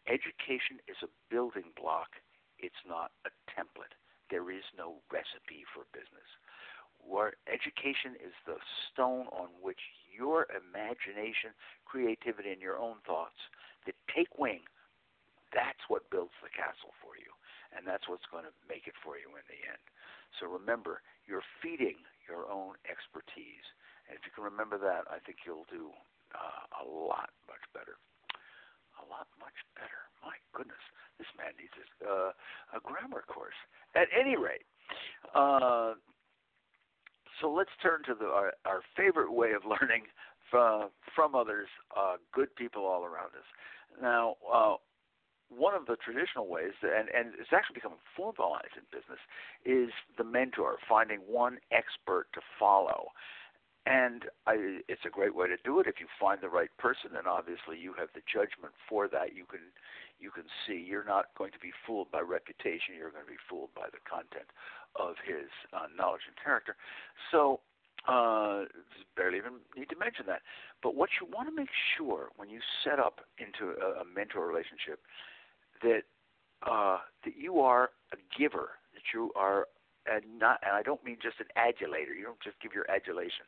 Education 0.08 0.80
is 0.88 0.98
a 1.04 1.12
building 1.30 1.76
block, 1.76 2.16
it's 2.58 2.84
not 2.88 3.12
a 3.28 3.32
template. 3.52 3.94
There 4.30 4.50
is 4.52 4.64
no 4.78 5.02
recipe 5.12 5.66
for 5.74 5.90
business. 5.92 6.30
Where 7.02 7.34
education 7.48 8.20
is 8.20 8.36
the 8.46 8.60
stone 8.92 9.28
on 9.32 9.50
which 9.62 9.80
your 10.12 10.48
imagination, 10.52 11.56
creativity, 11.86 12.52
and 12.52 12.62
your 12.62 12.78
own 12.78 13.02
thoughts 13.08 13.40
that 13.86 13.96
take 14.14 14.38
wing 14.38 14.62
that's 15.54 15.82
what 15.90 16.10
builds 16.14 16.34
the 16.46 16.54
castle 16.54 16.94
for 17.02 17.18
you, 17.18 17.30
and 17.74 17.86
that's 17.86 18.06
what's 18.06 18.26
going 18.30 18.46
to 18.46 18.54
make 18.70 18.86
it 18.86 18.98
for 19.02 19.18
you 19.18 19.30
in 19.34 19.46
the 19.50 19.60
end. 19.66 19.82
So 20.38 20.46
remember, 20.46 21.02
you're 21.26 21.46
feeding 21.62 21.98
your 22.30 22.46
own 22.46 22.78
expertise, 22.86 23.66
and 24.06 24.14
if 24.14 24.22
you 24.26 24.32
can 24.34 24.46
remember 24.46 24.78
that, 24.78 25.10
I 25.10 25.18
think 25.26 25.46
you'll 25.46 25.70
do 25.70 25.90
uh, 26.38 26.64
a 26.82 26.86
lot 26.86 27.34
much 27.50 27.66
better. 27.74 27.98
A 29.02 29.06
lot 29.10 29.26
much 29.42 29.58
better. 29.74 30.06
My 30.22 30.38
goodness, 30.54 30.82
this 31.20 31.30
man 31.38 31.54
needs 31.60 31.76
a, 31.76 32.08
uh, 32.08 32.32
a 32.76 32.80
grammar 32.82 33.24
course. 33.28 33.58
At 33.96 34.08
any 34.18 34.38
rate, 34.38 34.66
uh, 35.36 35.94
so 37.42 37.52
let's 37.52 37.72
turn 37.82 38.04
to 38.08 38.16
the, 38.16 38.26
our, 38.26 38.54
our 38.66 38.82
favorite 38.96 39.32
way 39.32 39.52
of 39.52 39.64
learning 39.70 40.08
from, 40.50 40.90
from 41.16 41.36
others, 41.36 41.68
uh, 41.96 42.16
good 42.34 42.56
people 42.56 42.86
all 42.86 43.04
around 43.04 43.36
us. 43.38 43.48
Now, 44.02 44.36
uh, 44.52 44.76
one 45.50 45.74
of 45.74 45.86
the 45.86 45.96
traditional 45.98 46.48
ways, 46.48 46.74
and, 46.84 47.10
and 47.10 47.34
it's 47.40 47.50
actually 47.54 47.76
become 47.76 47.98
formalized 48.16 48.78
in 48.78 48.84
business, 48.92 49.20
is 49.66 49.90
the 50.18 50.24
mentor, 50.24 50.78
finding 50.88 51.20
one 51.20 51.58
expert 51.72 52.28
to 52.34 52.42
follow. 52.60 53.10
And 53.86 54.26
I, 54.46 54.82
it's 54.88 55.06
a 55.06 55.10
great 55.10 55.36
way 55.36 55.48
to 55.48 55.58
do 55.64 55.80
it 55.80 55.88
if 55.88 56.00
you 56.00 56.08
find 56.20 56.40
the 56.42 56.50
right 56.50 56.70
person. 56.78 57.12
And 57.18 57.28
obviously, 57.28 57.80
you 57.80 57.94
have 57.98 58.10
the 58.14 58.22
judgment 58.28 58.74
for 58.88 59.08
that. 59.08 59.36
You 59.36 59.46
can 59.46 59.72
you 60.20 60.32
can 60.32 60.44
see 60.68 60.76
you're 60.76 61.08
not 61.08 61.28
going 61.38 61.52
to 61.52 61.60
be 61.60 61.72
fooled 61.88 62.12
by 62.12 62.20
reputation. 62.20 62.96
You're 62.98 63.12
going 63.12 63.26
to 63.26 63.32
be 63.32 63.44
fooled 63.50 63.74
by 63.74 63.88
the 63.92 64.04
content 64.04 64.52
of 65.00 65.16
his 65.26 65.48
uh, 65.72 65.88
knowledge 65.96 66.28
and 66.28 66.36
character. 66.36 66.76
So 67.32 67.62
uh, 68.08 68.66
barely 69.16 69.38
even 69.38 69.64
need 69.76 69.90
to 69.90 69.98
mention 69.98 70.26
that. 70.28 70.42
But 70.84 70.96
what 70.96 71.10
you 71.20 71.28
want 71.32 71.48
to 71.48 71.56
make 71.56 71.72
sure 71.98 72.30
when 72.36 72.50
you 72.50 72.60
set 72.84 73.00
up 73.00 73.22
into 73.40 73.74
a, 73.80 74.02
a 74.02 74.06
mentor 74.06 74.46
relationship 74.46 75.00
that 75.82 76.04
uh, 76.68 77.00
that 77.24 77.38
you 77.38 77.62
are 77.62 77.90
a 78.12 78.18
giver, 78.38 78.72
that 78.94 79.04
you 79.14 79.32
are 79.36 79.68
and 80.06 80.24
not 80.40 80.60
and 80.66 80.76
I 80.76 80.84
don't 80.84 81.04
mean 81.04 81.18
just 81.22 81.40
an 81.40 81.52
adulator. 81.58 82.16
You 82.16 82.24
don't 82.24 82.42
just 82.42 82.60
give 82.62 82.74
your 82.74 82.90
adulation. 82.90 83.46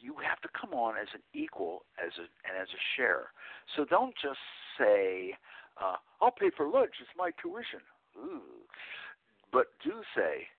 You 0.00 0.16
have 0.26 0.40
to 0.42 0.48
come 0.52 0.74
on 0.74 0.96
as 0.98 1.08
an 1.14 1.22
equal, 1.32 1.84
as 1.98 2.12
a 2.18 2.26
and 2.48 2.60
as 2.60 2.68
a 2.68 2.82
share. 2.96 3.32
So 3.76 3.84
don't 3.84 4.14
just 4.20 4.40
say, 4.78 5.34
uh, 5.80 5.96
"I'll 6.20 6.32
pay 6.34 6.50
for 6.54 6.68
lunch. 6.68 7.00
It's 7.00 7.10
my 7.16 7.30
tuition." 7.40 7.80
Ooh. 8.16 8.64
But 9.52 9.70
do 9.82 10.02
say, 10.16 10.50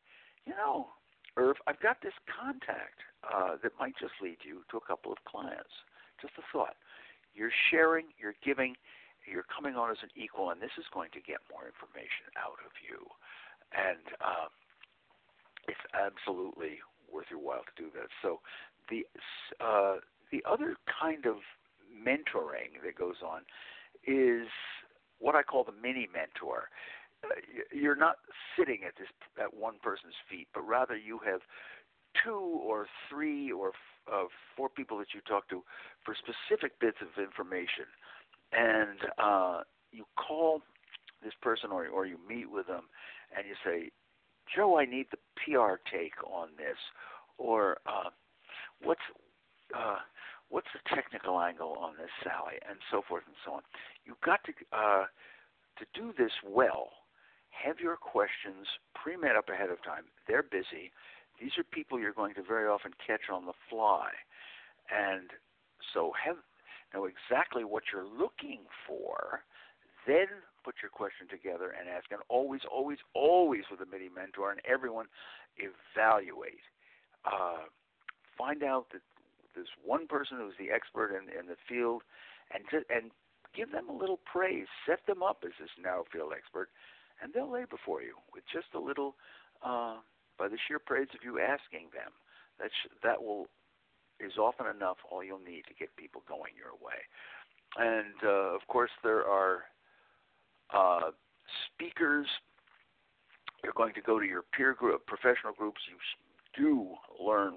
you 0.46 0.54
know, 0.56 0.88
Irv, 1.36 1.58
I've 1.68 1.80
got 1.82 2.00
this 2.02 2.16
contact 2.32 3.04
uh, 3.28 3.60
that 3.62 3.74
might 3.80 3.96
just 4.00 4.14
lead 4.22 4.40
you 4.44 4.64
to 4.72 4.78
a 4.78 4.86
couple 4.88 5.12
of 5.12 5.20
clients. 5.28 5.76
Just 6.22 6.34
a 6.40 6.46
thought. 6.52 6.80
You're 7.36 7.52
sharing, 7.70 8.08
you're 8.16 8.40
giving, 8.40 8.76
you're 9.28 9.44
coming 9.52 9.76
on 9.76 9.92
as 9.92 10.00
an 10.02 10.16
equal, 10.16 10.52
and 10.52 10.62
this 10.62 10.72
is 10.80 10.88
going 10.96 11.12
to 11.12 11.20
get 11.20 11.44
more 11.52 11.68
information 11.68 12.32
out 12.40 12.56
of 12.64 12.72
you. 12.80 13.04
And 13.76 14.16
uh, 14.24 14.48
it's 15.68 15.86
absolutely 15.94 16.80
worth 17.12 17.26
your 17.30 17.40
while 17.40 17.62
to 17.64 17.84
do 17.84 17.90
that. 17.96 18.10
So 18.22 18.40
the 18.90 19.06
uh, 19.60 19.98
the 20.32 20.44
other 20.50 20.76
kind 21.02 21.26
of 21.26 21.38
mentoring 21.96 22.82
that 22.84 22.96
goes 22.98 23.16
on 23.26 23.42
is 24.06 24.48
what 25.20 25.36
I 25.36 25.44
call 25.44 25.64
the 25.64 25.72
mini 25.72 26.08
mentor. 26.12 26.70
Uh, 27.24 27.30
you're 27.74 27.96
not 27.96 28.18
sitting 28.58 28.80
at 28.86 28.96
this 28.98 29.08
at 29.42 29.54
one 29.56 29.76
person's 29.82 30.14
feet, 30.30 30.48
but 30.54 30.62
rather 30.62 30.96
you 30.96 31.20
have 31.26 31.42
two 32.24 32.62
or 32.64 32.88
three 33.10 33.52
or 33.52 33.72
uh, 34.12 34.26
four 34.56 34.70
people 34.70 34.98
that 34.98 35.08
you 35.14 35.22
talk 35.28 35.50
to 35.50 35.64
for 36.04 36.16
specific 36.16 36.80
bits 36.80 36.98
of 37.02 37.22
information, 37.22 37.86
and 38.52 39.00
uh, 39.18 39.62
you 39.92 40.06
call 40.16 40.62
this 41.24 41.34
person 41.42 41.72
or 41.72 41.88
or 41.88 42.06
you 42.06 42.18
meet 42.28 42.52
with 42.52 42.68
them, 42.68 42.84
and 43.36 43.46
you 43.48 43.56
say, 43.66 43.90
Joe, 44.54 44.78
I 44.78 44.86
need 44.86 45.08
the 45.12 45.18
PR 45.38 45.76
take 45.92 46.14
on 46.26 46.50
this, 46.58 46.78
or 47.38 47.78
uh, 47.86 48.10
what's 48.84 49.02
uh, 49.76 49.98
what's 50.50 50.68
the 50.74 50.96
technical 50.96 51.40
angle 51.42 51.76
on 51.80 51.94
this, 51.98 52.10
Sally, 52.24 52.56
and 52.68 52.78
so 52.92 53.02
forth 53.08 53.24
and 53.26 53.36
so 53.46 53.54
on. 53.54 53.62
You've 54.06 54.22
got 54.22 54.40
to 54.46 54.54
uh, 54.72 55.06
to 55.80 55.86
do 55.94 56.14
this 56.18 56.32
well. 56.46 56.90
Have 57.50 57.80
your 57.80 57.96
questions 57.96 58.68
pre-met 58.94 59.36
up 59.36 59.48
ahead 59.50 59.70
of 59.70 59.82
time. 59.84 60.04
They're 60.28 60.44
busy. 60.44 60.92
These 61.40 61.52
are 61.58 61.64
people 61.64 62.00
you're 62.00 62.14
going 62.14 62.34
to 62.36 62.44
very 62.44 62.68
often 62.68 62.92
catch 63.06 63.32
on 63.32 63.46
the 63.46 63.54
fly, 63.70 64.12
and 64.92 65.32
so 65.94 66.12
have 66.24 66.38
know 66.96 67.06
exactly 67.06 67.64
what 67.64 67.84
you're 67.92 68.08
looking 68.08 68.62
for. 68.88 69.44
Then 70.08 70.28
put 70.66 70.82
your 70.82 70.90
question 70.90 71.30
together 71.30 71.70
and 71.78 71.88
ask. 71.88 72.10
And 72.10 72.26
always, 72.28 72.62
always, 72.66 72.98
always 73.14 73.70
with 73.70 73.80
a 73.86 73.86
mini 73.86 74.10
mentor 74.10 74.50
and 74.50 74.60
everyone, 74.66 75.06
evaluate. 75.62 76.66
Uh, 77.24 77.70
find 78.36 78.64
out 78.64 78.90
that 78.92 79.06
there's 79.54 79.72
one 79.86 80.08
person 80.08 80.38
who's 80.42 80.58
the 80.58 80.74
expert 80.74 81.14
in, 81.14 81.30
in 81.30 81.46
the 81.46 81.56
field, 81.70 82.02
and 82.52 82.66
to, 82.74 82.82
and 82.90 83.14
give 83.56 83.72
them 83.72 83.88
a 83.88 83.96
little 83.96 84.20
praise. 84.26 84.68
Set 84.86 85.06
them 85.08 85.24
up 85.24 85.46
as 85.46 85.54
this 85.62 85.70
narrow 85.82 86.04
field 86.12 86.34
expert, 86.36 86.70
and 87.22 87.32
they'll 87.32 87.52
lay 87.52 87.64
before 87.70 88.02
you 88.02 88.18
with 88.34 88.44
just 88.52 88.74
a 88.76 88.80
little, 88.80 89.16
uh, 89.64 90.02
by 90.38 90.50
the 90.50 90.58
sheer 90.68 90.80
praise 90.80 91.08
of 91.14 91.24
you 91.24 91.40
asking 91.40 91.94
them. 91.94 92.12
That 92.60 92.72
sh- 92.72 92.92
that 93.04 93.24
will 93.24 93.48
is 94.20 94.38
often 94.38 94.68
enough. 94.68 94.98
All 95.10 95.24
you'll 95.24 95.40
need 95.40 95.64
to 95.68 95.76
get 95.78 95.96
people 95.96 96.24
going 96.28 96.54
your 96.56 96.76
way. 96.80 97.00
And 97.78 98.16
uh, 98.24 98.56
of 98.56 98.68
course, 98.68 98.92
there 99.04 99.28
are 99.28 99.64
uh, 100.74 101.12
speakers. 101.68 102.28
You're 103.64 103.74
going 103.76 103.94
to 103.94 104.02
go 104.02 104.20
to 104.20 104.26
your 104.26 104.44
peer 104.56 104.74
group, 104.74 105.06
professional 105.08 105.54
groups. 105.54 105.82
You 105.90 105.98
do 106.56 106.96
learn 107.20 107.56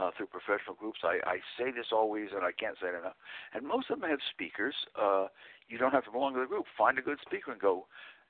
uh, 0.00 0.10
through 0.16 0.26
professional 0.26 0.74
groups. 0.74 1.00
I, 1.04 1.20
I 1.26 1.36
say 1.58 1.70
this 1.70 1.92
always, 1.92 2.28
and 2.34 2.44
I 2.44 2.52
can't 2.52 2.76
say 2.80 2.88
it 2.88 2.98
enough. 2.98 3.16
And 3.54 3.66
most 3.66 3.90
of 3.90 4.00
them 4.00 4.08
have 4.08 4.20
speakers. 4.32 4.74
Uh, 5.00 5.26
you 5.68 5.78
don't 5.78 5.92
have 5.92 6.04
to 6.04 6.10
belong 6.10 6.34
to 6.34 6.40
the 6.40 6.46
group. 6.46 6.64
Find 6.76 6.98
a 6.98 7.02
good 7.02 7.18
speaker 7.20 7.52
and 7.52 7.60
go 7.60 7.86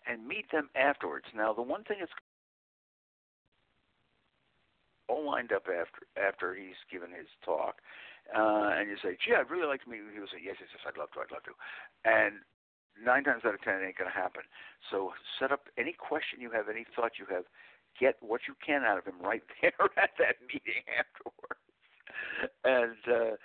and 0.07 0.27
meet 0.27 0.51
them 0.51 0.69
afterwards. 0.75 1.27
Now, 1.35 1.53
the 1.53 1.63
one 1.63 1.85
thing 1.85 1.99
that's 2.01 2.13
all 5.09 5.27
lined 5.27 5.53
up 5.53 5.67
after 5.69 6.07
after 6.17 6.55
he's 6.55 6.79
given 6.91 7.11
his 7.11 7.29
talk, 7.45 7.77
uh, 8.35 8.75
and 8.79 8.89
you 8.89 8.97
say, 9.03 9.17
"Gee, 9.25 9.35
I'd 9.35 9.51
really 9.51 9.67
like 9.67 9.83
to 9.85 9.91
meet 9.91 9.99
you." 9.99 10.11
He 10.13 10.21
will 10.21 10.29
say, 10.29 10.41
"Yes, 10.43 10.57
yes, 10.59 10.71
yes, 10.73 10.83
I'd 10.87 10.99
love 10.99 11.11
to, 11.13 11.21
I'd 11.21 11.31
love 11.31 11.43
to," 11.45 11.55
and 12.05 12.41
nine 13.01 13.25
times 13.25 13.43
out 13.45 13.55
of 13.55 13.63
ten, 13.63 13.81
it 13.81 13.87
ain't 13.87 13.99
going 13.99 14.11
to 14.11 14.17
happen. 14.17 14.43
So 14.91 15.13
set 15.39 15.53
up 15.53 15.69
any 15.79 15.93
question 15.93 16.41
you 16.41 16.51
have, 16.51 16.69
any 16.69 16.85
thought 16.97 17.13
you 17.19 17.27
have, 17.31 17.45
get 17.99 18.17
what 18.21 18.43
you 18.49 18.55
can 18.65 18.83
out 18.85 18.99
of 18.99 19.05
him 19.05 19.21
right 19.21 19.43
there 19.63 19.73
at 19.97 20.11
that 20.19 20.37
meeting 20.47 20.83
afterwards. 20.99 21.61
And 22.65 23.03
uh, 23.07 23.37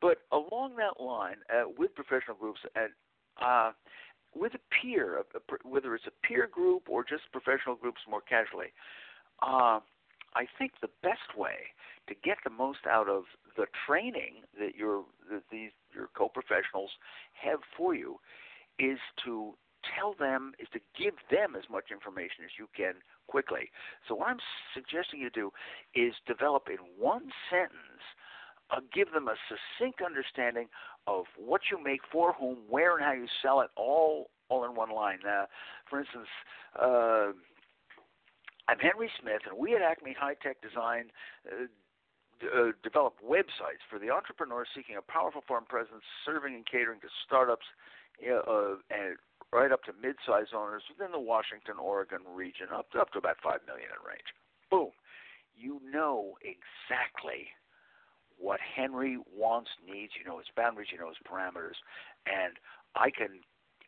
but 0.00 0.18
along 0.32 0.76
that 0.76 1.02
line, 1.02 1.36
uh, 1.48 1.70
with 1.78 1.94
professional 1.94 2.36
groups 2.36 2.60
and 2.74 2.90
uh, 3.40 3.72
with 4.34 4.52
a 4.54 4.60
peer, 4.82 5.22
whether 5.64 5.94
it's 5.94 6.06
a 6.06 6.26
peer 6.26 6.46
group 6.50 6.88
or 6.88 7.04
just 7.04 7.22
professional 7.32 7.76
groups 7.76 8.00
more 8.08 8.20
casually, 8.20 8.72
uh, 9.42 9.80
I 10.34 10.46
think 10.58 10.72
the 10.82 10.90
best 11.02 11.38
way 11.38 11.72
to 12.08 12.14
get 12.14 12.38
the 12.44 12.50
most 12.50 12.86
out 12.90 13.08
of 13.08 13.24
the 13.56 13.66
training 13.86 14.42
that 14.58 14.74
your 14.76 15.04
that 15.30 15.42
these 15.50 15.70
your 15.94 16.08
co-professionals 16.16 16.90
have 17.40 17.60
for 17.76 17.94
you 17.94 18.18
is 18.78 18.98
to 19.24 19.54
tell 19.96 20.14
them 20.18 20.52
is 20.58 20.68
to 20.72 20.80
give 20.98 21.14
them 21.30 21.54
as 21.56 21.64
much 21.70 21.90
information 21.92 22.44
as 22.44 22.52
you 22.58 22.68
can 22.74 22.94
quickly. 23.26 23.70
So 24.08 24.14
what 24.14 24.28
I'm 24.28 24.38
suggesting 24.72 25.20
you 25.20 25.30
do 25.30 25.52
is 25.94 26.14
develop 26.26 26.68
in 26.68 26.78
one 26.98 27.30
sentence, 27.50 28.02
uh, 28.70 28.80
give 28.92 29.12
them 29.12 29.28
a 29.28 29.36
succinct 29.48 30.00
understanding 30.00 30.68
of 31.06 31.24
what 31.36 31.62
you 31.70 31.82
make, 31.82 32.00
for 32.10 32.32
whom, 32.32 32.58
where, 32.68 32.96
and 32.96 33.04
how 33.04 33.12
you 33.12 33.26
sell 33.42 33.60
it, 33.60 33.70
all 33.76 34.30
all 34.48 34.64
in 34.64 34.74
one 34.74 34.90
line. 34.90 35.20
Uh, 35.26 35.46
for 35.88 36.00
instance. 36.00 36.28
Uh, 36.80 37.32
I'm 38.66 38.78
Henry 38.78 39.10
Smith, 39.20 39.42
and 39.48 39.58
we 39.58 39.76
at 39.76 39.82
Acme 39.82 40.16
High 40.18 40.36
Tech 40.40 40.56
Design 40.62 41.12
uh, 41.44 41.68
d- 42.40 42.48
uh, 42.48 42.72
develop 42.82 43.14
websites 43.20 43.84
for 43.90 43.98
the 43.98 44.08
entrepreneur 44.08 44.64
seeking 44.74 44.96
a 44.96 45.02
powerful 45.02 45.44
foreign 45.46 45.66
presence, 45.66 46.00
serving 46.24 46.54
and 46.54 46.64
catering 46.64 47.00
to 47.00 47.08
startups 47.26 47.66
uh, 48.22 48.76
and 48.90 49.16
right 49.52 49.72
up 49.72 49.82
to 49.84 49.92
mid-sized 50.00 50.54
owners 50.54 50.82
within 50.88 51.12
the 51.12 51.20
Washington, 51.20 51.78
Oregon 51.80 52.20
region, 52.34 52.68
up 52.74 52.90
to, 52.92 52.98
up 52.98 53.12
to 53.12 53.18
about 53.18 53.36
five 53.42 53.60
million 53.66 53.88
in 53.90 54.00
range. 54.06 54.30
Boom, 54.70 54.90
you 55.56 55.80
know 55.92 56.34
exactly 56.42 57.48
what 58.38 58.58
Henry 58.60 59.18
wants, 59.30 59.70
needs. 59.86 60.12
You 60.18 60.28
know 60.28 60.38
his 60.38 60.50
boundaries, 60.56 60.88
you 60.92 60.98
know 60.98 61.08
his 61.08 61.22
parameters, 61.22 61.78
and 62.26 62.54
I 62.96 63.10
can. 63.10 63.40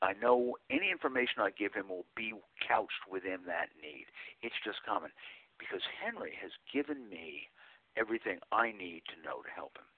I 0.03 0.13
know 0.21 0.57
any 0.71 0.91
information 0.91 1.41
I 1.41 1.49
give 1.57 1.73
him 1.73 1.89
will 1.89 2.05
be 2.15 2.35
couched 2.61 3.09
within 3.11 3.49
that 3.49 3.73
need. 3.81 4.05
It's 4.43 4.55
just 4.63 4.85
common 4.85 5.11
because 5.59 5.81
Henry 6.05 6.37
has 6.41 6.53
given 6.69 7.09
me 7.09 7.49
everything 7.97 8.39
I 8.53 8.73
need 8.73 9.03
to 9.09 9.17
know 9.25 9.41
to 9.41 9.49
help 9.49 9.73
him. 9.81 9.89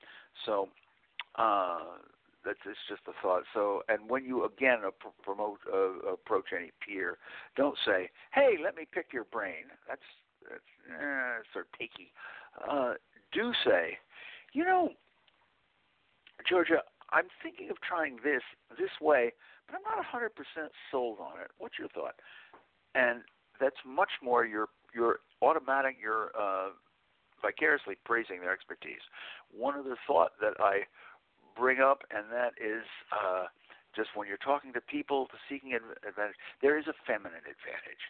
So 0.46 0.68
uh, 1.34 1.98
that's 2.44 2.58
it's 2.66 2.78
just 2.88 3.02
a 3.08 3.12
thought. 3.22 3.42
So, 3.52 3.82
and 3.88 4.08
when 4.08 4.24
you 4.24 4.44
again 4.44 4.78
promote 5.22 5.58
uh, 5.72 6.12
approach 6.12 6.46
any 6.56 6.70
peer, 6.84 7.18
don't 7.56 7.76
say, 7.84 8.10
"Hey, 8.32 8.56
let 8.62 8.76
me 8.76 8.86
pick 8.90 9.12
your 9.12 9.24
brain." 9.24 9.66
That's 9.88 10.02
that's 10.48 10.70
eh, 10.90 11.42
sort 11.52 11.66
of 11.66 11.72
picky. 11.72 12.12
Uh, 12.68 12.94
do 13.32 13.52
say, 13.64 13.98
you 14.52 14.64
know, 14.64 14.90
Georgia, 16.48 16.82
I'm 17.10 17.26
thinking 17.42 17.70
of 17.70 17.76
trying 17.80 18.16
this 18.24 18.42
this 18.78 18.90
way, 19.00 19.32
but 19.66 19.76
I'm 19.76 19.82
not 19.82 20.04
100% 20.04 20.30
sold 20.90 21.18
on 21.20 21.40
it. 21.40 21.50
What's 21.58 21.78
your 21.78 21.88
thought? 21.88 22.14
And 22.94 23.22
that's 23.60 23.76
much 23.86 24.10
more 24.22 24.44
your 24.44 24.68
your 24.94 25.18
automatic, 25.42 25.96
your 26.00 26.30
uh, 26.38 26.70
vicariously 27.42 27.96
praising 28.04 28.40
their 28.40 28.52
expertise. 28.52 29.02
One 29.56 29.74
of 29.76 29.84
the 29.84 29.96
thought 30.06 30.32
that 30.40 30.54
I 30.60 30.80
bring 31.58 31.80
up, 31.80 32.06
and 32.14 32.30
that 32.30 32.54
is 32.62 32.86
uh, 33.10 33.50
just 33.98 34.14
when 34.14 34.28
you're 34.28 34.38
talking 34.38 34.72
to 34.72 34.80
people, 34.80 35.26
to 35.26 35.38
seeking 35.50 35.74
advantage, 35.74 36.38
there 36.62 36.78
is 36.78 36.86
a 36.86 36.94
feminine 37.06 37.42
advantage. 37.42 38.04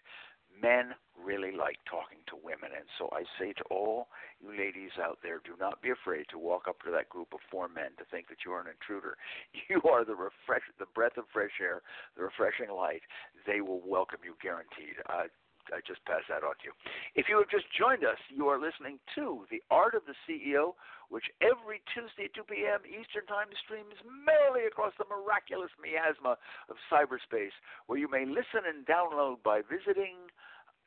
Men 0.60 0.92
really 1.14 1.52
like 1.52 1.78
talking 1.88 2.18
to 2.26 2.34
women. 2.34 2.74
And 2.74 2.88
so 2.98 3.08
I 3.12 3.22
say 3.38 3.52
to 3.56 3.64
all 3.70 4.08
you 4.40 4.50
ladies 4.50 4.96
out 5.00 5.18
there, 5.22 5.40
do 5.44 5.54
not 5.60 5.80
be 5.80 5.90
afraid 5.90 6.26
to 6.30 6.38
walk 6.38 6.66
up 6.66 6.82
to 6.82 6.90
that 6.90 7.08
group 7.08 7.32
of 7.32 7.40
four 7.50 7.68
men 7.68 7.94
to 7.96 8.04
think 8.10 8.28
that 8.28 8.42
you 8.44 8.52
are 8.52 8.60
an 8.60 8.72
intruder. 8.72 9.16
You 9.68 9.80
are 9.84 10.04
the 10.04 10.16
refresh, 10.16 10.64
the 10.78 10.90
breath 10.94 11.16
of 11.16 11.24
fresh 11.32 11.60
air, 11.60 11.82
the 12.16 12.24
refreshing 12.24 12.74
light. 12.74 13.02
They 13.46 13.60
will 13.60 13.82
welcome 13.84 14.20
you, 14.24 14.34
guaranteed. 14.40 14.96
Uh, 15.06 15.28
I 15.72 15.80
just 15.84 16.04
pass 16.04 16.24
that 16.28 16.44
on 16.44 16.56
to 16.60 16.72
you. 16.72 16.74
If 17.14 17.28
you 17.28 17.36
have 17.38 17.50
just 17.50 17.68
joined 17.72 18.04
us, 18.04 18.18
you 18.28 18.48
are 18.48 18.60
listening 18.60 18.98
to 19.14 19.44
The 19.50 19.62
Art 19.70 19.94
of 19.94 20.02
the 20.08 20.16
CEO, 20.24 20.74
which 21.08 21.28
every 21.40 21.80
Tuesday 21.92 22.28
at 22.28 22.36
2 22.36 22.44
p.m. 22.48 22.84
Eastern 22.84 23.24
Time 23.28 23.48
streams 23.56 23.96
merrily 24.04 24.66
across 24.68 24.92
the 24.96 25.08
miraculous 25.08 25.72
miasma 25.80 26.36
of 26.68 26.76
cyberspace, 26.88 27.56
where 27.86 27.98
you 27.98 28.08
may 28.08 28.24
listen 28.24 28.68
and 28.68 28.84
download 28.84 29.40
by 29.44 29.60
visiting 29.64 30.28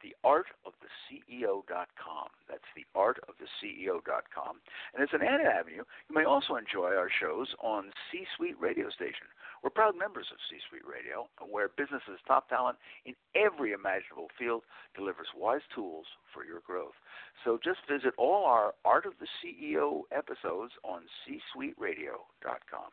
theartoftheceo.com. 0.01 2.27
That's 2.49 2.65
theartoftheceo.com. 2.75 4.59
And 4.93 5.03
as 5.03 5.09
an 5.13 5.23
added 5.23 5.47
avenue, 5.47 5.83
you 6.09 6.15
may 6.15 6.25
also 6.25 6.55
enjoy 6.55 6.95
our 6.95 7.09
shows 7.09 7.55
on 7.61 7.93
C 8.11 8.25
Suite 8.35 8.59
Radio 8.59 8.89
Station. 8.89 9.27
We're 9.63 9.69
proud 9.69 9.95
members 9.97 10.27
of 10.31 10.37
C 10.49 10.57
Suite 10.69 10.85
Radio, 10.85 11.29
where 11.49 11.69
businesses' 11.69 12.19
top 12.27 12.49
talent 12.49 12.77
in 13.05 13.15
every 13.35 13.71
imaginable 13.73 14.27
field 14.37 14.63
delivers 14.95 15.27
wise 15.37 15.61
tools 15.73 16.05
for 16.33 16.43
your 16.43 16.59
growth. 16.65 16.95
So 17.43 17.57
just 17.63 17.79
visit 17.87 18.13
all 18.17 18.45
our 18.45 18.73
Art 18.85 19.05
of 19.05 19.13
the 19.19 19.27
CEO 19.39 20.03
episodes 20.11 20.73
on 20.83 21.03
csuiteradio.com 21.25 22.91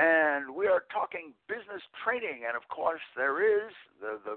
and 0.00 0.54
we 0.54 0.66
are 0.66 0.84
talking 0.90 1.34
business 1.46 1.82
training. 2.02 2.48
And 2.48 2.56
of 2.56 2.66
course, 2.68 3.04
there 3.16 3.44
is 3.44 3.72
the 4.00 4.18
the 4.24 4.36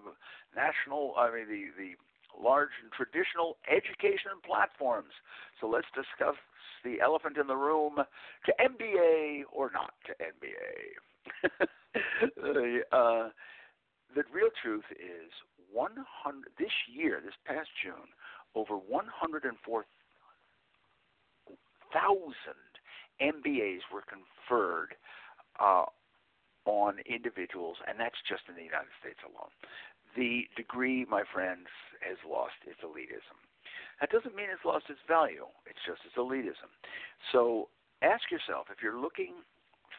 national, 0.55 1.15
I 1.17 1.32
mean, 1.32 1.48
the 1.48 1.72
the 1.79 1.96
large 2.36 2.75
and 2.84 2.91
traditional 2.91 3.58
education 3.72 4.32
platforms. 4.46 5.13
So 5.62 5.67
let's 5.67 5.88
discuss 5.96 6.36
the 6.84 7.00
elephant 7.00 7.38
in 7.38 7.48
the 7.48 7.55
room: 7.55 7.96
to 7.96 8.53
MBA 8.60 9.43
or 9.53 9.72
not 9.72 9.93
to 10.08 10.13
MBA. 10.20 11.00
uh, 12.91 13.29
the 14.15 14.24
real 14.34 14.50
truth 14.62 14.84
is 14.91 15.32
100 15.72 16.03
this 16.60 16.74
year, 16.91 17.22
this 17.24 17.34
past 17.46 17.70
June, 17.82 18.12
over 18.53 18.75
104,000 18.75 19.55
MBAs 23.22 23.82
were 23.91 24.03
conferred 24.03 24.96
uh, 25.60 25.86
on 26.66 27.00
individuals, 27.06 27.78
and 27.88 28.00
that's 28.00 28.20
just 28.28 28.44
in 28.48 28.56
the 28.56 28.64
United 28.64 28.94
States 29.02 29.20
alone. 29.28 29.52
The 30.16 30.48
degree, 30.56 31.06
my 31.10 31.24
friends, 31.34 31.68
has 32.02 32.18
lost 32.24 32.56
its 32.66 32.80
elitism. 32.86 33.38
That 34.00 34.12
doesn't 34.12 34.36
mean 34.36 34.48
it's 34.52 34.66
lost 34.66 34.86
its 34.90 35.02
value. 35.08 35.48
It's 35.66 35.80
just 35.86 36.02
its 36.06 36.16
elitism. 36.16 36.70
So 37.32 37.70
ask 38.02 38.30
yourself 38.32 38.68
if 38.72 38.84
you're 38.84 39.00
looking 39.00 39.34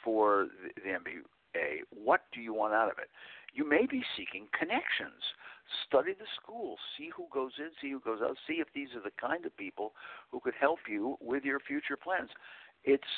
for 0.04 0.48
the, 0.76 0.90
MBA, 0.90 1.88
what 1.90 2.22
do 2.32 2.40
you 2.40 2.52
want 2.54 2.74
out 2.74 2.90
of 2.90 2.98
it? 2.98 3.08
You 3.54 3.68
may 3.68 3.86
be 3.86 4.02
seeking 4.16 4.46
connections. 4.56 5.22
Study 5.88 6.12
the 6.12 6.28
school, 6.36 6.76
see 6.98 7.08
who 7.16 7.24
goes 7.32 7.52
in, 7.58 7.70
see 7.80 7.90
who 7.90 8.00
goes 8.00 8.20
out, 8.20 8.36
see 8.46 8.60
if 8.60 8.68
these 8.74 8.88
are 8.94 9.00
the 9.00 9.14
kind 9.18 9.46
of 9.46 9.56
people 9.56 9.92
who 10.30 10.40
could 10.40 10.52
help 10.60 10.80
you 10.88 11.16
with 11.20 11.42
your 11.44 11.58
future 11.58 11.96
plans. 11.96 12.28
It's 12.84 13.08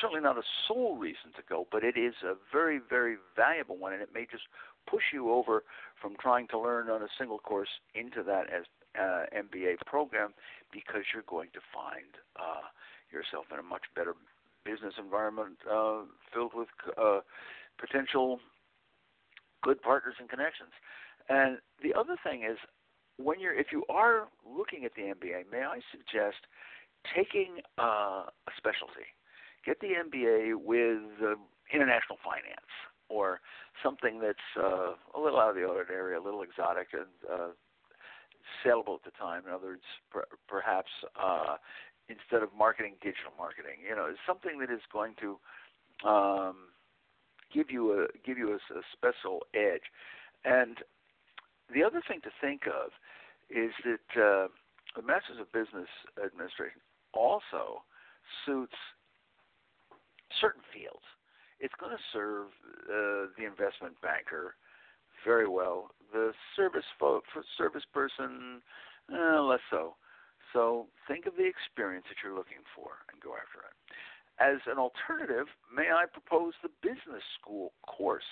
certainly 0.00 0.22
not 0.22 0.38
a 0.38 0.42
sole 0.66 0.96
reason 0.96 1.32
to 1.36 1.42
go, 1.48 1.66
but 1.70 1.84
it 1.84 1.96
is 1.96 2.14
a 2.24 2.34
very, 2.52 2.80
very 2.88 3.16
valuable 3.36 3.76
one, 3.76 3.92
and 3.92 4.02
it 4.02 4.10
may 4.14 4.26
just 4.30 4.44
push 4.88 5.04
you 5.12 5.30
over 5.32 5.64
from 6.00 6.16
trying 6.20 6.48
to 6.48 6.58
learn 6.58 6.88
on 6.90 7.02
a 7.02 7.08
single 7.18 7.38
course 7.38 7.68
into 7.94 8.22
that 8.22 8.44
as 8.52 8.64
uh, 8.98 9.24
MBA 9.36 9.78
program 9.86 10.32
because 10.72 11.02
you're 11.12 11.26
going 11.26 11.48
to 11.52 11.60
find 11.72 12.16
uh, 12.36 12.66
yourself 13.12 13.46
in 13.52 13.58
a 13.58 13.62
much 13.62 13.84
better 13.94 14.14
business 14.64 14.94
environment 14.98 15.56
uh, 15.70 16.02
filled 16.32 16.52
with 16.54 16.68
uh, 16.96 17.20
potential 17.78 18.40
good 19.62 19.80
partners 19.82 20.14
and 20.18 20.28
connections. 20.28 20.70
And 21.28 21.58
the 21.82 21.98
other 21.98 22.16
thing 22.24 22.42
is, 22.42 22.58
when 23.18 23.40
you're 23.40 23.54
if 23.54 23.68
you 23.72 23.84
are 23.88 24.28
looking 24.46 24.84
at 24.84 24.94
the 24.94 25.02
MBA, 25.02 25.50
may 25.50 25.64
I 25.64 25.80
suggest 25.90 26.46
taking 27.14 27.58
uh, 27.78 28.30
a 28.30 28.52
specialty 28.56 29.10
get 29.64 29.80
the 29.80 29.88
MBA 29.88 30.54
with 30.54 31.02
uh, 31.22 31.34
international 31.72 32.18
finance 32.24 32.72
or 33.08 33.40
something 33.82 34.20
that's 34.20 34.38
uh, 34.56 34.92
a 35.14 35.20
little 35.20 35.40
out 35.40 35.50
of 35.50 35.56
the 35.56 35.64
ordinary, 35.64 36.16
a 36.16 36.20
little 36.20 36.42
exotic, 36.42 36.88
and 36.92 37.08
uh, 37.32 37.48
sellable 38.64 38.96
at 38.96 39.04
the 39.04 39.10
time. 39.18 39.42
In 39.46 39.52
other 39.52 39.68
words, 39.68 39.88
per- 40.10 40.28
perhaps 40.48 40.90
uh, 41.20 41.56
instead 42.08 42.42
of 42.42 42.50
marketing, 42.56 42.94
digital 43.02 43.32
marketing. 43.36 43.84
You 43.88 43.94
know, 43.96 44.12
something 44.26 44.58
that 44.60 44.70
is 44.70 44.80
going 44.92 45.14
to 45.20 45.38
um, 46.08 46.56
give 47.52 47.70
you 47.70 47.92
a 47.92 48.06
give 48.24 48.38
you 48.38 48.52
a, 48.52 48.56
a 48.56 48.82
special 48.92 49.40
edge. 49.54 49.88
And 50.44 50.78
the 51.72 51.82
other 51.82 52.02
thing 52.06 52.20
to 52.22 52.30
think 52.40 52.62
of 52.66 52.92
is 53.50 53.72
that 53.84 54.20
uh, 54.20 54.48
the 54.96 55.02
Masters 55.02 55.38
of 55.40 55.52
Business 55.52 55.88
Administration 56.22 56.80
also 57.12 57.82
suits 58.44 58.76
certain 60.40 60.62
fields. 60.72 61.04
It's 61.60 61.74
going 61.80 61.92
to 61.92 62.02
serve 62.12 62.48
uh, 62.86 63.34
the 63.36 63.44
investment 63.46 64.00
banker 64.00 64.54
very 65.24 65.48
well. 65.48 65.90
The 66.12 66.32
service 66.54 66.86
fo- 66.98 67.22
service 67.56 67.84
person, 67.92 68.62
uh, 69.12 69.42
less 69.42 69.64
so. 69.70 69.96
So 70.52 70.86
think 71.06 71.26
of 71.26 71.36
the 71.36 71.44
experience 71.44 72.06
that 72.08 72.16
you're 72.22 72.36
looking 72.36 72.64
for 72.74 73.04
and 73.12 73.20
go 73.20 73.34
after 73.34 73.66
it. 73.66 73.74
As 74.40 74.62
an 74.70 74.78
alternative, 74.78 75.46
may 75.74 75.90
I 75.90 76.06
propose 76.06 76.54
the 76.62 76.70
business 76.80 77.22
school 77.40 77.72
course? 77.86 78.24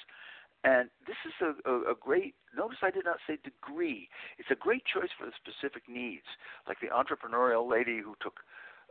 And 0.65 0.89
this 1.07 1.17
is 1.27 1.35
a, 1.43 1.71
a, 1.71 1.93
a, 1.93 1.95
great, 1.99 2.35
notice 2.57 2.79
I 2.83 2.91
did 2.91 3.05
not 3.05 3.19
say 3.27 3.39
degree. 3.45 4.09
It's 4.39 4.51
a 4.51 4.57
great 4.57 4.83
choice 4.87 5.11
for 5.19 5.27
the 5.27 5.33
specific 5.37 5.83
needs. 5.89 6.27
Like 6.67 6.79
the 6.81 6.89
entrepreneurial 6.89 7.69
lady 7.71 7.99
who 7.99 8.15
took, 8.23 8.41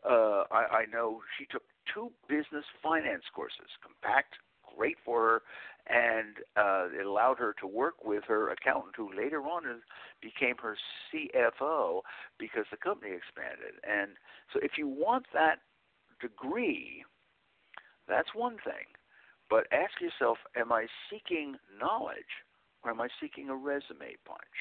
uh, 0.08 0.44
I, 0.52 0.84
I 0.84 0.86
know 0.92 1.22
she 1.40 1.46
took 1.46 1.64
two 1.94 2.12
business 2.28 2.66
finance 2.82 3.24
courses, 3.34 3.70
compact, 3.82 4.36
great 4.76 4.98
for 5.04 5.22
her, 5.22 5.42
and 5.88 6.38
uh, 6.58 6.88
it 7.00 7.06
allowed 7.06 7.38
her 7.38 7.54
to 7.60 7.68
work 7.68 8.04
with 8.04 8.24
her 8.28 8.50
accountant, 8.50 8.96
who 8.98 9.10
later 9.16 9.42
on 9.42 9.64
became 10.22 10.56
her 10.62 10.76
CFO 11.14 12.02
because 12.40 12.66
the 12.72 12.78
company 12.78 13.12
expanded. 13.14 13.80
And 13.88 14.12
so, 14.52 14.60
if 14.64 14.72
you 14.78 14.88
want 14.88 15.26
that 15.34 15.60
degree, 16.20 17.04
that's 18.08 18.30
one 18.34 18.58
thing. 18.64 18.90
But 19.50 19.68
ask 19.72 20.02
yourself, 20.02 20.38
am 20.58 20.72
I 20.72 20.88
seeking 21.10 21.56
knowledge 21.80 22.42
or 22.84 22.92
am 22.92 23.00
I 23.00 23.08
seeking 23.22 23.50
a 23.50 23.56
resume 23.56 24.18
punch? 24.26 24.58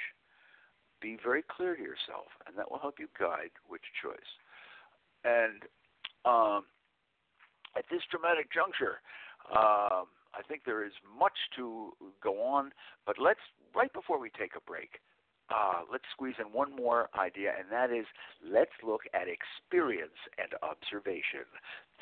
Be 1.00 1.16
very 1.22 1.42
clear 1.42 1.74
to 1.74 1.82
yourself, 1.82 2.28
and 2.46 2.56
that 2.58 2.70
will 2.70 2.78
help 2.78 2.98
you 2.98 3.08
guide 3.18 3.50
which 3.66 3.82
choice. 4.02 4.32
And 5.24 5.62
um, 6.24 6.64
at 7.76 7.84
this 7.90 8.02
dramatic 8.10 8.52
juncture, 8.52 9.00
um, 9.50 10.08
I 10.34 10.42
think 10.46 10.62
there 10.64 10.84
is 10.84 10.92
much 11.18 11.36
to 11.56 11.92
go 12.22 12.42
on, 12.42 12.72
but 13.06 13.16
let's 13.18 13.40
right 13.74 13.92
before 13.92 14.18
we 14.18 14.30
take 14.30 14.52
a 14.56 14.60
break, 14.60 15.00
uh, 15.50 15.82
let's 15.90 16.04
squeeze 16.12 16.34
in 16.38 16.52
one 16.52 16.74
more 16.74 17.08
idea, 17.18 17.52
and 17.58 17.70
that 17.70 17.90
is 17.90 18.06
let's 18.42 18.74
look 18.82 19.02
at 19.12 19.28
experience 19.28 20.16
and 20.38 20.54
observation, 20.62 21.44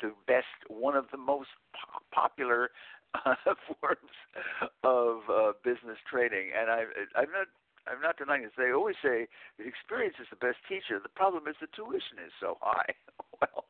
the 0.01 0.13
best, 0.27 0.47
one 0.67 0.95
of 0.95 1.05
the 1.11 1.17
most 1.17 1.49
po- 1.75 1.99
popular 2.13 2.71
uh, 3.13 3.35
forms 3.67 4.15
of 4.83 5.21
uh, 5.29 5.51
business 5.63 5.99
training. 6.09 6.51
And 6.57 6.69
I, 6.69 6.83
I'm 7.15 7.31
not 7.31 7.47
I'm 7.85 8.01
not 8.01 8.17
denying 8.17 8.43
this. 8.43 8.55
They 8.57 8.71
always 8.71 8.95
say 9.03 9.27
experience 9.59 10.15
is 10.21 10.27
the 10.29 10.39
best 10.39 10.63
teacher. 10.69 10.99
The 11.03 11.11
problem 11.11 11.47
is 11.47 11.55
the 11.59 11.67
tuition 11.75 12.23
is 12.23 12.31
so 12.39 12.57
high. 12.61 12.95
well, 13.41 13.65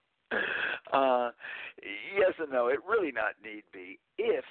uh, 0.93 1.31
yes 2.15 2.33
and 2.39 2.51
no. 2.51 2.67
It 2.67 2.79
really 2.87 3.11
not 3.11 3.33
need 3.43 3.63
be. 3.73 3.99
If 4.17 4.45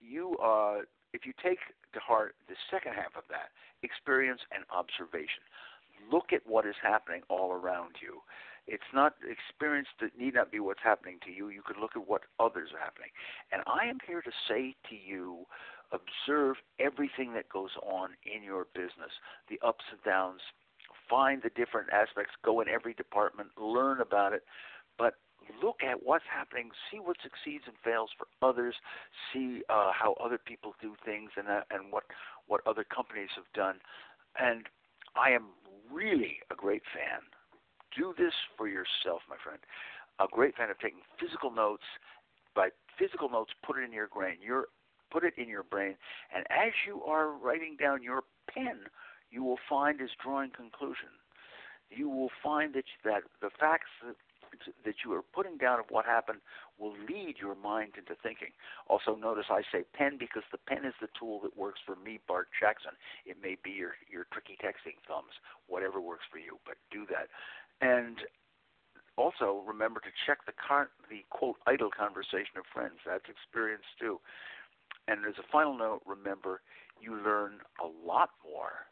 you 0.00 0.36
uh, 0.42 0.80
if 1.12 1.24
you 1.24 1.32
take 1.42 1.58
to 1.94 2.00
heart 2.00 2.34
the 2.48 2.54
second 2.70 2.94
half 2.94 3.16
of 3.16 3.24
that, 3.30 3.50
experience 3.82 4.40
and 4.52 4.64
observation. 4.74 5.44
Look 6.10 6.32
at 6.32 6.46
what 6.46 6.66
is 6.66 6.76
happening 6.82 7.22
all 7.28 7.52
around 7.52 7.96
you. 8.00 8.20
It's 8.66 8.92
not 8.92 9.14
experience 9.24 9.88
that 10.00 10.16
need 10.18 10.34
not 10.34 10.52
be 10.52 10.60
what's 10.60 10.82
happening 10.84 11.18
to 11.24 11.32
you. 11.32 11.48
You 11.48 11.62
could 11.64 11.78
look 11.78 11.96
at 11.96 12.06
what 12.06 12.22
others 12.38 12.70
are 12.74 12.78
happening. 12.78 13.08
And 13.50 13.62
I 13.66 13.88
am 13.88 13.98
here 14.06 14.20
to 14.20 14.30
say 14.46 14.76
to 14.90 14.94
you, 14.94 15.46
observe 15.90 16.56
everything 16.78 17.32
that 17.32 17.48
goes 17.48 17.70
on 17.82 18.10
in 18.26 18.42
your 18.42 18.66
business, 18.74 19.12
the 19.48 19.58
ups 19.66 19.84
and 19.90 20.02
downs, 20.04 20.40
find 21.08 21.42
the 21.42 21.50
different 21.50 21.88
aspects, 21.92 22.32
go 22.44 22.60
in 22.60 22.68
every 22.68 22.92
department, 22.92 23.48
learn 23.58 24.02
about 24.02 24.34
it, 24.34 24.42
but 24.98 25.14
look 25.62 25.82
at 25.82 26.02
what's 26.02 26.24
happening, 26.30 26.70
see 26.90 26.98
what 26.98 27.16
succeeds 27.22 27.64
and 27.66 27.76
fails 27.84 28.10
for 28.16 28.26
others, 28.46 28.74
see 29.32 29.62
uh, 29.68 29.92
how 29.92 30.14
other 30.22 30.38
people 30.38 30.74
do 30.80 30.94
things, 31.04 31.30
and 31.36 31.48
uh, 31.48 31.62
and 31.70 31.92
what 31.92 32.04
what 32.46 32.60
other 32.66 32.84
companies 32.84 33.30
have 33.36 33.50
done. 33.54 33.76
And 34.38 34.66
I 35.16 35.30
am 35.30 35.46
really 35.92 36.38
a 36.50 36.54
great 36.54 36.82
fan. 36.94 37.20
Do 37.96 38.14
this 38.16 38.34
for 38.56 38.68
yourself, 38.68 39.22
my 39.28 39.36
friend. 39.42 39.60
A 40.20 40.26
great 40.30 40.56
fan 40.56 40.70
of 40.70 40.78
taking 40.78 41.00
physical 41.20 41.50
notes. 41.50 41.84
By 42.54 42.70
physical 42.98 43.28
notes, 43.28 43.52
put 43.64 43.78
it 43.78 43.84
in 43.84 43.92
your 43.92 44.08
brain. 44.08 44.36
Your 44.42 44.66
put 45.10 45.24
it 45.24 45.34
in 45.38 45.48
your 45.48 45.62
brain, 45.62 45.96
and 46.34 46.44
as 46.50 46.72
you 46.86 47.02
are 47.04 47.30
writing 47.30 47.76
down 47.80 48.02
your 48.02 48.22
pen, 48.52 48.80
you 49.30 49.42
will 49.42 49.58
find 49.68 50.00
is 50.00 50.10
drawing 50.22 50.50
conclusion. 50.50 51.08
You 51.90 52.08
will 52.10 52.30
find 52.42 52.74
that 52.74 52.84
that 53.04 53.22
the 53.40 53.50
facts 53.58 53.88
that 54.04 54.16
that 54.84 54.94
you 55.04 55.12
are 55.12 55.22
putting 55.22 55.56
down 55.56 55.78
of 55.78 55.86
what 55.90 56.04
happened 56.04 56.38
will 56.78 56.94
lead 57.08 57.36
your 57.40 57.54
mind 57.54 57.92
into 57.96 58.14
thinking. 58.22 58.52
Also, 58.88 59.14
notice 59.14 59.46
I 59.50 59.62
say 59.72 59.84
pen 59.94 60.16
because 60.18 60.44
the 60.52 60.58
pen 60.58 60.84
is 60.84 60.94
the 61.00 61.08
tool 61.18 61.40
that 61.42 61.56
works 61.56 61.80
for 61.84 61.96
me, 61.96 62.20
Bart 62.26 62.48
Jackson. 62.58 62.92
It 63.26 63.36
may 63.42 63.56
be 63.62 63.70
your 63.70 63.94
your 64.10 64.26
tricky 64.32 64.56
texting 64.62 64.98
thumbs, 65.06 65.32
whatever 65.66 66.00
works 66.00 66.24
for 66.30 66.38
you, 66.38 66.58
but 66.64 66.76
do 66.90 67.06
that. 67.10 67.28
And 67.80 68.18
also 69.16 69.62
remember 69.66 70.00
to 70.00 70.12
check 70.26 70.46
the 70.46 70.52
car- 70.52 70.90
the 71.10 71.24
quote 71.30 71.56
idle 71.66 71.90
conversation 71.90 72.56
of 72.56 72.64
friends. 72.72 72.98
That's 73.04 73.28
experience 73.28 73.84
too. 73.98 74.20
And 75.08 75.24
as 75.24 75.34
a 75.38 75.46
final 75.50 75.76
note, 75.76 76.02
remember 76.06 76.60
you 77.00 77.16
learn 77.16 77.60
a 77.82 77.86
lot 77.86 78.30
more 78.44 78.86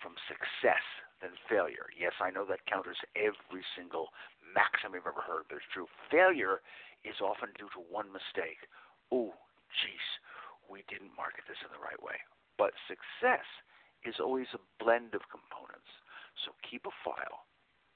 from 0.00 0.14
success 0.28 0.82
than 1.20 1.30
failure. 1.48 1.86
Yes, 1.98 2.12
I 2.20 2.30
know 2.30 2.44
that 2.46 2.66
counters 2.66 2.98
every 3.16 3.64
single 3.76 4.08
maxim 4.54 4.94
you've 4.94 5.08
ever 5.08 5.24
heard, 5.24 5.48
but 5.48 5.58
it's 5.60 5.72
true. 5.72 5.88
Failure 6.12 6.60
is 7.04 7.18
often 7.20 7.50
due 7.58 7.72
to 7.74 7.82
one 7.90 8.08
mistake. 8.12 8.68
Oh, 9.10 9.34
jeez, 9.82 10.06
we 10.70 10.84
didn't 10.86 11.16
market 11.18 11.44
this 11.48 11.60
in 11.64 11.72
the 11.74 11.82
right 11.82 11.98
way. 12.00 12.16
But 12.56 12.76
success 12.86 13.44
is 14.04 14.20
always 14.20 14.50
a 14.54 14.62
blend 14.82 15.14
of 15.14 15.26
components. 15.30 15.88
So 16.44 16.54
keep 16.64 16.86
a 16.86 16.94
file 17.04 17.48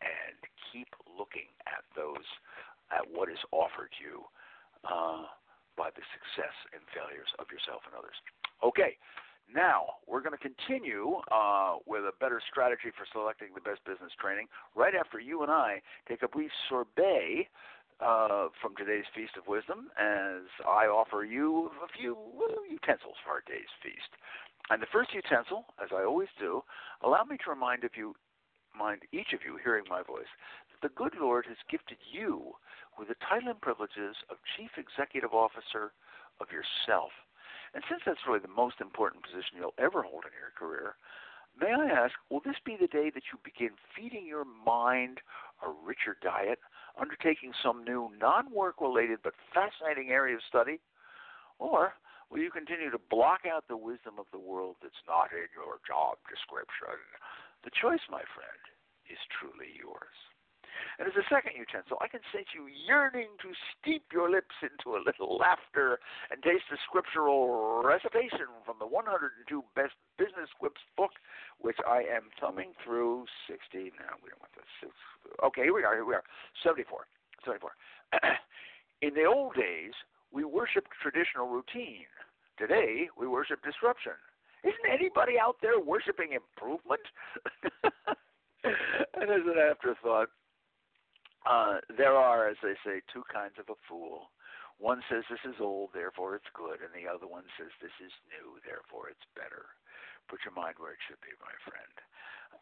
and 0.03 0.37
keep 0.71 0.91
looking 1.09 1.49
at 1.67 1.87
those, 1.97 2.27
at 2.93 3.07
what 3.09 3.33
is 3.33 3.41
offered 3.51 3.93
you 3.97 4.27
uh, 4.85 5.27
by 5.75 5.91
the 5.93 6.05
success 6.13 6.55
and 6.73 6.83
failures 6.93 7.31
of 7.41 7.49
yourself 7.49 7.85
and 7.89 7.97
others. 7.97 8.17
Okay, 8.65 8.97
now, 9.53 10.03
we're 10.07 10.23
going 10.23 10.37
to 10.37 10.43
continue 10.43 11.17
uh, 11.31 11.77
with 11.87 12.03
a 12.03 12.13
better 12.19 12.43
strategy 12.51 12.91
for 12.97 13.07
selecting 13.13 13.49
the 13.55 13.61
best 13.61 13.85
business 13.85 14.11
training 14.21 14.47
right 14.75 14.95
after 14.95 15.21
you 15.21 15.43
and 15.43 15.51
I 15.51 15.81
take 16.09 16.23
a 16.23 16.29
brief 16.29 16.51
sorbet 16.69 17.49
uh, 18.01 18.49
from 18.61 18.77
today's 18.77 19.07
Feast 19.15 19.39
of 19.39 19.47
Wisdom 19.47 19.89
as 19.97 20.45
I 20.67 20.87
offer 20.91 21.25
you 21.25 21.71
a 21.83 21.89
few 21.97 22.17
utensils 22.69 23.17
for 23.25 23.31
our 23.31 23.43
day's 23.47 23.71
feast. 23.83 24.19
And 24.69 24.83
the 24.83 24.91
first 24.93 25.15
utensil, 25.15 25.65
as 25.83 25.91
I 25.95 26.03
always 26.03 26.29
do, 26.39 26.63
allow 27.03 27.23
me 27.25 27.39
to 27.45 27.51
remind 27.51 27.85
of 27.85 27.95
you, 27.97 28.15
mind 28.77 29.03
each 29.13 29.33
of 29.33 29.41
you 29.47 29.59
hearing 29.63 29.85
my 29.89 30.03
voice, 30.03 30.29
that 30.75 30.83
the 30.83 30.95
good 30.95 31.15
Lord 31.19 31.47
has 31.49 31.57
gifted 31.71 31.99
you 32.11 32.53
with 32.99 33.09
the 33.09 33.17
title 33.23 33.49
and 33.51 33.61
privileges 33.61 34.17
of 34.29 34.37
Chief 34.57 34.71
Executive 34.77 35.33
Officer 35.33 35.95
of 36.41 36.49
yourself. 36.51 37.15
And 37.75 37.83
since 37.89 38.03
that's 38.07 38.27
really 38.27 38.41
the 38.41 38.49
most 38.49 38.81
important 38.81 39.23
position 39.23 39.59
you'll 39.59 39.77
ever 39.79 40.03
hold 40.03 40.25
in 40.25 40.35
your 40.37 40.55
career, 40.57 40.97
may 41.59 41.73
I 41.73 41.87
ask, 41.87 42.15
will 42.31 42.41
this 42.41 42.61
be 42.65 42.77
the 42.79 42.87
day 42.91 43.11
that 43.11 43.33
you 43.33 43.39
begin 43.43 43.77
feeding 43.95 44.27
your 44.27 44.45
mind 44.45 45.21
a 45.65 45.71
richer 45.71 46.17
diet, 46.21 46.59
undertaking 47.01 47.53
some 47.63 47.85
new 47.85 48.11
non 48.19 48.53
work 48.53 48.81
related 48.81 49.21
but 49.23 49.35
fascinating 49.53 50.11
area 50.11 50.37
of 50.37 50.43
study? 50.49 50.81
Or 51.59 51.95
will 52.31 52.41
you 52.41 52.51
continue 52.51 52.91
to 52.91 53.01
block 53.11 53.49
out 53.49 53.69
the 53.69 53.77
wisdom 53.77 54.19
of 54.19 54.27
the 54.33 54.39
world 54.39 54.77
that's 54.83 55.05
not 55.09 55.33
in 55.33 55.49
your 55.57 55.81
job 55.87 56.19
description? 56.29 57.01
The 57.65 57.73
choice, 57.73 58.05
my 58.11 58.23
friend, 58.37 58.63
is 59.09 59.19
truly 59.33 59.73
yours. 59.75 60.15
And 60.99 61.09
as 61.09 61.15
a 61.15 61.27
second 61.29 61.53
utensil, 61.57 61.99
I 62.01 62.09
can 62.09 62.21
sense 62.33 62.51
you 62.55 62.67
yearning 62.67 63.37
to 63.43 63.53
steep 63.75 64.09
your 64.13 64.31
lips 64.31 64.55
into 64.63 64.97
a 64.97 65.01
little 65.05 65.37
laughter 65.43 65.99
and 66.31 66.43
taste 66.43 66.69
the 66.71 66.79
scriptural 66.89 67.83
recitation 67.85 68.49
from 68.65 68.77
the 68.79 68.87
102 68.87 69.29
Best 69.75 69.95
Business 70.19 70.51
Quips 70.59 70.81
book, 70.97 71.13
which 71.61 71.79
I 71.87 72.05
am 72.09 72.33
thumbing 72.41 72.73
through 72.85 73.27
60. 73.49 73.93
Now, 74.01 74.17
we 74.23 74.31
don't 74.31 74.41
want 74.41 74.55
this. 74.57 74.91
Okay, 75.45 75.69
here 75.69 75.75
we 75.75 75.85
are. 75.85 75.95
Here 75.95 76.07
we 76.07 76.15
are. 76.15 76.25
74. 76.63 77.07
74. 77.45 77.71
In 79.03 79.15
the 79.15 79.25
old 79.25 79.55
days, 79.55 79.93
we 80.33 80.45
worshiped 80.45 80.91
traditional 81.03 81.49
routine. 81.49 82.09
Today, 82.59 83.09
we 83.19 83.27
worship 83.27 83.63
disruption. 83.63 84.17
Isn't 84.65 84.89
anybody 84.91 85.39
out 85.39 85.57
there 85.61 85.79
worshiping 85.79 86.33
improvement? 86.33 87.03
and 88.65 89.31
as 89.31 89.45
an 89.45 89.59
afterthought, 89.59 90.29
uh, 91.47 91.79
there 91.97 92.15
are, 92.15 92.49
as 92.49 92.59
they 92.63 92.75
say, 92.85 93.01
two 93.13 93.23
kinds 93.33 93.55
of 93.59 93.71
a 93.71 93.79
fool. 93.89 94.35
One 94.79 95.01
says 95.09 95.25
this 95.31 95.41
is 95.49 95.57
old, 95.57 95.91
therefore 95.95 96.37
it's 96.37 96.53
good, 96.53 96.85
and 96.85 96.93
the 96.93 97.09
other 97.09 97.25
one 97.25 97.49
says 97.57 97.73
this 97.81 97.97
is 98.03 98.13
new, 98.29 98.61
therefore 98.61 99.09
it's 99.09 99.25
better. 99.33 99.73
Put 100.29 100.45
your 100.45 100.53
mind 100.53 100.77
where 100.77 100.93
it 100.93 101.01
should 101.09 101.23
be, 101.25 101.33
my 101.41 101.57
friend. 101.65 101.95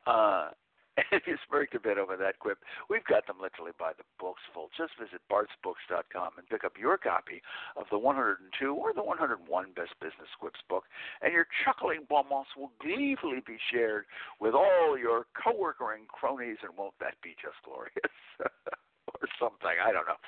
Uh, 0.06 0.46
if 1.12 1.26
you 1.26 1.36
smirked 1.48 1.74
a 1.74 1.80
bit 1.80 1.98
over 1.98 2.16
that 2.16 2.38
quip, 2.38 2.58
we've 2.88 3.04
got 3.04 3.26
them 3.26 3.36
literally 3.42 3.72
by 3.78 3.92
the 3.96 4.06
books 4.18 4.42
full. 4.52 4.70
Just 4.76 4.94
visit 4.98 5.20
bartsbooks.com 5.30 6.38
and 6.38 6.48
pick 6.48 6.64
up 6.64 6.78
your 6.78 6.96
copy 6.96 7.42
of 7.76 7.86
the 7.90 7.98
102 7.98 8.38
or 8.72 8.92
the 8.94 9.02
101 9.02 9.42
Best 9.74 9.94
Business 10.00 10.30
Quips 10.38 10.60
book, 10.68 10.84
and 11.22 11.32
your 11.32 11.46
chuckling 11.64 12.06
bonbons 12.08 12.46
will 12.56 12.70
gleefully 12.78 13.42
be 13.46 13.58
shared 13.72 14.06
with 14.38 14.54
all 14.54 14.96
your 14.98 15.26
coworker 15.34 15.92
and 15.92 16.06
cronies, 16.08 16.58
and 16.62 16.76
won't 16.78 16.98
that 17.00 17.18
be 17.22 17.34
just 17.42 17.58
glorious? 17.64 18.14
or 19.20 19.28
something. 19.38 19.76
I 19.78 19.92
don't 19.92 20.08
know. 20.08 20.20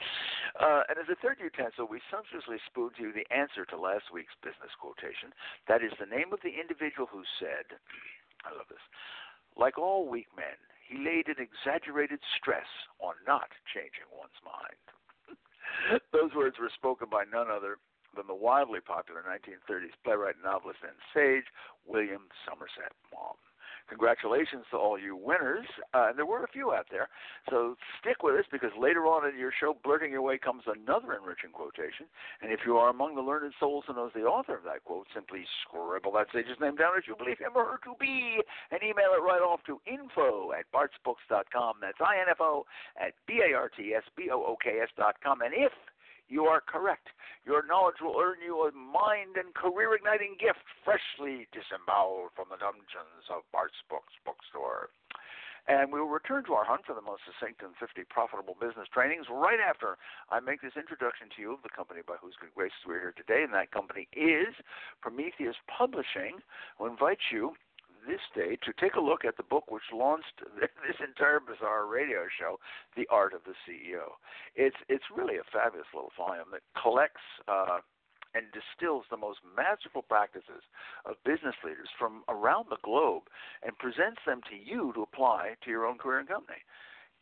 Uh, 0.59 0.83
and 0.89 0.99
as 0.99 1.09
a 1.11 1.19
third 1.19 1.39
utensil, 1.41 1.87
we 1.89 2.01
sumptuously 2.11 2.59
spooned 2.67 2.99
you 2.99 3.13
the 3.13 3.27
answer 3.35 3.65
to 3.71 3.77
last 3.77 4.13
week's 4.13 4.37
business 4.43 4.73
quotation. 4.79 5.35
That 5.69 5.83
is 5.83 5.95
the 5.99 6.07
name 6.07 6.31
of 6.33 6.41
the 6.43 6.55
individual 6.55 7.09
who 7.11 7.23
said, 7.39 7.67
I 8.47 8.55
love 8.55 8.69
this, 8.71 8.83
like 9.57 9.79
all 9.79 10.09
weak 10.09 10.29
men, 10.37 10.61
he 10.87 11.03
laid 11.03 11.27
an 11.27 11.43
exaggerated 11.43 12.21
stress 12.39 12.69
on 13.01 13.15
not 13.27 13.51
changing 13.75 14.07
one's 14.15 14.39
mind. 14.45 16.01
Those 16.13 16.35
words 16.37 16.57
were 16.61 16.71
spoken 16.71 17.09
by 17.11 17.25
none 17.27 17.51
other 17.51 17.79
than 18.15 18.27
the 18.27 18.39
wildly 18.39 18.81
popular 18.81 19.21
1930s 19.27 19.97
playwright, 20.05 20.37
novelist, 20.43 20.81
and 20.87 20.97
sage, 21.13 21.51
William 21.85 22.31
Somerset 22.47 22.95
Maugham. 23.13 23.37
Congratulations 23.89 24.65
to 24.71 24.77
all 24.77 24.99
you 24.99 25.17
winners. 25.17 25.67
Uh, 25.95 26.09
and 26.11 26.19
there 26.19 26.27
were 26.27 26.45
a 26.45 26.49
few 26.49 26.73
out 26.73 26.87
there. 26.91 27.09
So 27.51 27.77
stick 28.01 28.23
with 28.23 28.35
us 28.35 28.47
because 28.51 28.71
later 28.79 29.07
on 29.07 29.29
in 29.29 29.39
your 29.39 29.53
show, 29.59 29.77
Blurting 29.85 30.11
Your 30.13 30.23
Way, 30.23 30.39
comes 30.39 30.63
another 30.67 31.15
enriching 31.15 31.53
quotation. 31.53 32.07
And 32.43 32.53
if 32.53 32.61
you 32.67 32.77
are 32.77 32.91
among 32.91 33.15
the 33.15 33.23
learned 33.23 33.53
souls 33.59 33.85
who 33.87 33.95
knows 33.95 34.11
the 34.15 34.23
author 34.23 34.57
of 34.57 34.65
that 34.65 34.85
quote, 34.85 35.07
simply 35.15 35.45
scribble 35.63 36.13
that 36.13 36.27
sage's 36.33 36.59
name 36.61 36.77
down 36.77 36.97
as 36.97 37.05
you 37.07 37.17
believe 37.17 37.39
him 37.39 37.53
or 37.55 37.65
her 37.65 37.81
to 37.85 37.95
be 38.01 38.41
and 38.71 38.81
email 38.83 39.15
it 39.15 39.23
right 39.23 39.43
off 39.43 39.61
to 39.67 39.81
info 39.87 40.53
at 40.53 40.67
bartsbooks.com. 40.73 41.77
That's 41.81 42.01
I-N-F-O 42.01 42.67
at 43.01 43.15
B-A-R-T-S-B-O-O-K-S 43.27 44.89
dot 44.97 45.17
com. 45.23 45.43
And 45.43 45.55
if 45.55 45.73
you 46.29 46.45
are 46.47 46.61
correct. 46.61 47.09
Your 47.45 47.65
knowledge 47.67 48.03
will 48.03 48.19
earn 48.19 48.43
you 48.45 48.67
a 48.67 48.73
mind 48.73 49.39
and 49.39 49.55
career 49.55 49.95
igniting 49.95 50.37
gift 50.39 50.63
freshly 50.83 51.47
disemboweled 51.55 52.35
from 52.35 52.51
the 52.51 52.59
dungeons 52.59 53.31
of 53.31 53.47
Bart's 53.53 53.79
Books 53.89 54.15
bookstore. 54.27 54.91
And 55.69 55.91
we 55.91 55.99
will 55.99 56.11
return 56.11 56.45
to 56.47 56.55
our 56.55 56.65
hunt 56.65 56.87
for 56.87 56.95
the 56.95 57.03
most 57.03 57.27
succinct 57.27 57.63
and 57.63 57.75
50 57.75 58.07
profitable 58.07 58.55
business 58.55 58.87
trainings 58.87 59.27
right 59.27 59.59
after 59.59 59.99
I 60.31 60.39
make 60.39 60.63
this 60.63 60.79
introduction 60.79 61.27
to 61.35 61.43
you 61.43 61.55
of 61.55 61.63
the 61.67 61.75
company 61.75 62.07
by 62.07 62.15
whose 62.23 62.39
good 62.39 62.55
graces 62.55 62.87
we're 62.87 63.03
here 63.03 63.15
today. 63.19 63.43
And 63.43 63.51
that 63.55 63.75
company 63.75 64.07
is 64.15 64.55
Prometheus 65.03 65.59
Publishing, 65.67 66.39
who 66.79 66.87
invites 66.87 67.35
you 67.35 67.59
this 68.07 68.23
day 68.35 68.57
to 68.63 68.73
take 68.81 68.95
a 68.95 69.01
look 69.01 69.25
at 69.25 69.37
the 69.37 69.43
book 69.43 69.71
which 69.71 69.91
launched 69.93 70.41
this 70.61 70.99
entire 71.03 71.41
bizarre 71.41 71.87
radio 71.87 72.27
show, 72.39 72.59
The 72.97 73.07
Art 73.11 73.35
of 73.35 73.43
the 73.45 73.55
CEO. 73.67 74.17
It's 74.55 74.77
it's 74.89 75.05
really 75.15 75.37
a 75.37 75.47
fabulous 75.53 75.89
little 75.95 76.13
volume 76.17 76.49
that 76.53 76.63
collects 76.81 77.27
uh, 77.49 77.83
and 78.35 78.47
distills 78.53 79.05
the 79.11 79.17
most 79.17 79.41
masterful 79.57 80.03
practices 80.03 80.61
of 81.05 81.17
business 81.25 81.57
leaders 81.65 81.89
from 81.99 82.23
around 82.29 82.67
the 82.69 82.77
globe 82.85 83.25
and 83.65 83.77
presents 83.79 84.21
them 84.27 84.41
to 84.51 84.57
you 84.57 84.93
to 84.95 85.03
apply 85.03 85.57
to 85.65 85.71
your 85.71 85.87
own 85.87 85.97
career 85.97 86.21
and 86.21 86.29
company. 86.29 86.61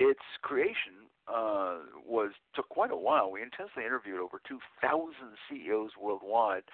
Its 0.01 0.27
creation 0.43 1.07
uh, 1.29 1.79
was 2.05 2.33
took 2.55 2.69
quite 2.69 2.91
a 2.91 2.97
while. 2.97 3.31
We 3.31 3.43
intensely 3.43 3.85
interviewed 3.87 4.19
over 4.19 4.41
2,000 4.47 5.15
CEOs 5.49 5.93
worldwide, 6.01 6.65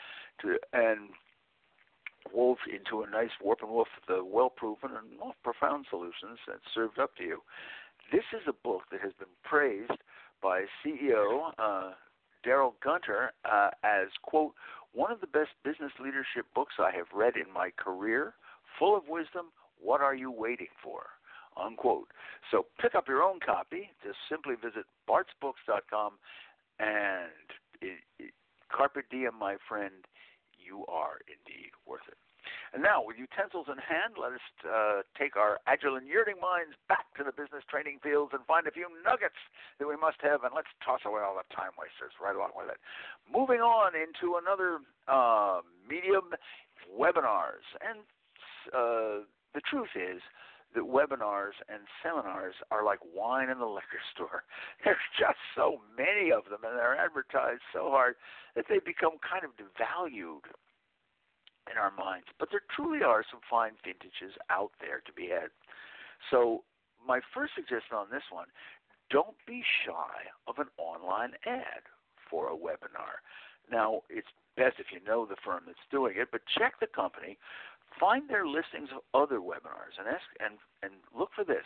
to 0.40 0.56
and 0.72 1.10
wove 2.32 2.58
into 2.72 3.02
a 3.02 3.10
nice 3.10 3.30
warp 3.42 3.60
and 3.62 3.70
woof 3.70 3.88
the 4.08 4.24
well 4.24 4.50
proven 4.50 4.90
and 4.96 5.18
most 5.18 5.36
profound 5.42 5.86
solutions 5.90 6.38
that's 6.46 6.60
served 6.74 6.98
up 6.98 7.16
to 7.16 7.24
you. 7.24 7.42
This 8.12 8.24
is 8.32 8.42
a 8.48 8.52
book 8.52 8.82
that 8.90 9.00
has 9.00 9.12
been 9.18 9.32
praised 9.44 10.00
by 10.42 10.64
CEO 10.84 11.52
uh, 11.58 11.92
Darrell 12.42 12.74
Gunter 12.82 13.32
uh, 13.44 13.70
as, 13.84 14.08
quote, 14.22 14.54
one 14.92 15.12
of 15.12 15.20
the 15.20 15.26
best 15.26 15.50
business 15.64 15.92
leadership 16.02 16.46
books 16.54 16.74
I 16.78 16.90
have 16.96 17.06
read 17.14 17.34
in 17.36 17.52
my 17.52 17.70
career, 17.76 18.34
full 18.78 18.96
of 18.96 19.04
wisdom, 19.08 19.46
What 19.80 20.00
are 20.00 20.14
you 20.14 20.30
waiting 20.30 20.72
for? 20.82 21.06
Unquote. 21.56 22.08
So 22.50 22.66
pick 22.80 22.94
up 22.94 23.08
your 23.08 23.22
own 23.22 23.38
copy. 23.44 23.90
Just 24.02 24.18
simply 24.28 24.54
visit 24.54 24.86
bartsbooks.com 25.08 26.12
and 26.78 27.30
it, 27.80 27.98
it, 28.18 28.32
carpe 28.72 29.04
diem, 29.10 29.34
my 29.38 29.56
friend. 29.68 29.92
You 30.58 30.84
are 30.86 31.18
indeed. 31.26 31.59
And 32.72 32.82
now, 32.86 33.02
with 33.02 33.18
utensils 33.18 33.66
in 33.66 33.82
hand, 33.82 34.14
let 34.14 34.30
us 34.30 34.46
uh, 34.62 35.02
take 35.18 35.34
our 35.34 35.58
agile 35.66 35.98
and 35.98 36.06
yearning 36.06 36.38
minds 36.38 36.78
back 36.86 37.10
to 37.18 37.26
the 37.26 37.34
business 37.34 37.66
training 37.66 37.98
fields 37.98 38.30
and 38.30 38.46
find 38.46 38.66
a 38.66 38.70
few 38.70 38.86
nuggets 39.02 39.38
that 39.82 39.90
we 39.90 39.98
must 39.98 40.22
have, 40.22 40.46
and 40.46 40.54
let's 40.54 40.70
toss 40.78 41.02
away 41.02 41.18
all 41.18 41.34
the 41.34 41.46
time 41.50 41.74
wasters 41.74 42.14
right 42.22 42.36
along 42.38 42.54
with 42.54 42.70
it. 42.70 42.78
Moving 43.26 43.58
on 43.58 43.98
into 43.98 44.38
another 44.38 44.78
uh, 45.10 45.66
medium, 45.82 46.30
webinars. 46.86 47.66
And 47.82 48.06
uh, 48.70 49.26
the 49.50 49.62
truth 49.66 49.98
is, 49.98 50.22
that 50.74 50.86
webinars 50.86 51.58
and 51.66 51.82
seminars 52.02 52.54
are 52.70 52.84
like 52.84 53.00
wine 53.14 53.50
in 53.50 53.58
the 53.58 53.66
liquor 53.66 53.98
store. 54.14 54.44
There's 54.84 55.02
just 55.18 55.38
so 55.56 55.80
many 55.98 56.30
of 56.30 56.44
them, 56.46 56.62
and 56.62 56.78
they're 56.78 56.96
advertised 56.96 57.66
so 57.74 57.90
hard 57.90 58.14
that 58.54 58.66
they 58.68 58.78
become 58.78 59.18
kind 59.18 59.42
of 59.42 59.50
devalued 59.58 60.46
in 61.70 61.76
our 61.76 61.92
minds. 61.92 62.26
But 62.38 62.48
there 62.50 62.62
truly 62.74 63.02
are 63.02 63.24
some 63.28 63.40
fine 63.48 63.72
vintages 63.84 64.36
out 64.48 64.72
there 64.80 65.02
to 65.04 65.12
be 65.12 65.28
had. 65.28 65.50
So, 66.30 66.64
my 67.06 67.20
first 67.32 67.54
suggestion 67.54 67.96
on 67.96 68.06
this 68.12 68.24
one 68.30 68.46
don't 69.10 69.36
be 69.46 69.62
shy 69.84 70.30
of 70.46 70.58
an 70.58 70.68
online 70.78 71.32
ad 71.46 71.88
for 72.30 72.48
a 72.48 72.56
webinar. 72.56 73.24
Now, 73.70 74.02
it's 74.08 74.28
best 74.56 74.76
if 74.78 74.86
you 74.92 75.00
know 75.04 75.26
the 75.26 75.36
firm 75.44 75.62
that's 75.66 75.78
doing 75.90 76.14
it, 76.16 76.28
but 76.30 76.42
check 76.58 76.74
the 76.80 76.86
company, 76.86 77.38
find 77.98 78.28
their 78.28 78.46
listings 78.46 78.90
of 78.94 79.02
other 79.14 79.38
webinars, 79.40 79.98
and 79.98 80.06
ask 80.06 80.26
and 80.38 80.54
and 80.82 80.92
look 81.16 81.30
for 81.34 81.44
this: 81.44 81.64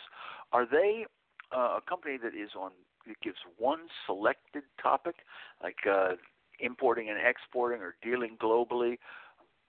Are 0.52 0.66
they 0.66 1.06
uh, 1.54 1.78
a 1.78 1.80
company 1.88 2.16
that 2.22 2.34
is 2.34 2.50
on 2.58 2.70
that 3.06 3.20
gives 3.20 3.38
one 3.58 3.80
selected 4.06 4.62
topic, 4.82 5.16
like 5.62 5.86
uh, 5.90 6.12
importing 6.60 7.10
and 7.10 7.18
exporting 7.18 7.80
or 7.82 7.96
dealing 8.02 8.36
globally, 8.40 8.98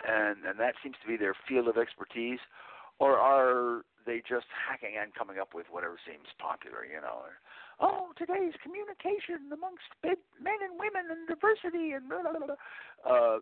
and 0.03 0.43
and 0.45 0.59
that 0.59 0.75
seems 0.83 0.95
to 1.01 1.07
be 1.07 1.17
their 1.17 1.35
field 1.47 1.67
of 1.67 1.77
expertise, 1.77 2.39
or 2.99 3.17
are 3.17 3.83
they 4.05 4.21
just 4.21 4.45
hacking 4.51 4.95
and 5.01 5.13
coming 5.13 5.39
up 5.39 5.53
with 5.53 5.65
whatever 5.71 5.97
seems 6.05 6.27
popular? 6.39 6.85
You 6.85 7.01
know, 7.01 7.29
oh, 7.79 8.11
today's 8.17 8.53
communication 8.61 9.51
amongst 9.51 9.87
men 10.03 10.59
and 10.61 10.79
women 10.79 11.09
and 11.11 11.27
diversity 11.27 11.91
and 11.91 12.09
blah, 12.09 12.21
blah, 12.21 12.39
blah. 12.39 12.59
Uh, 13.05 13.37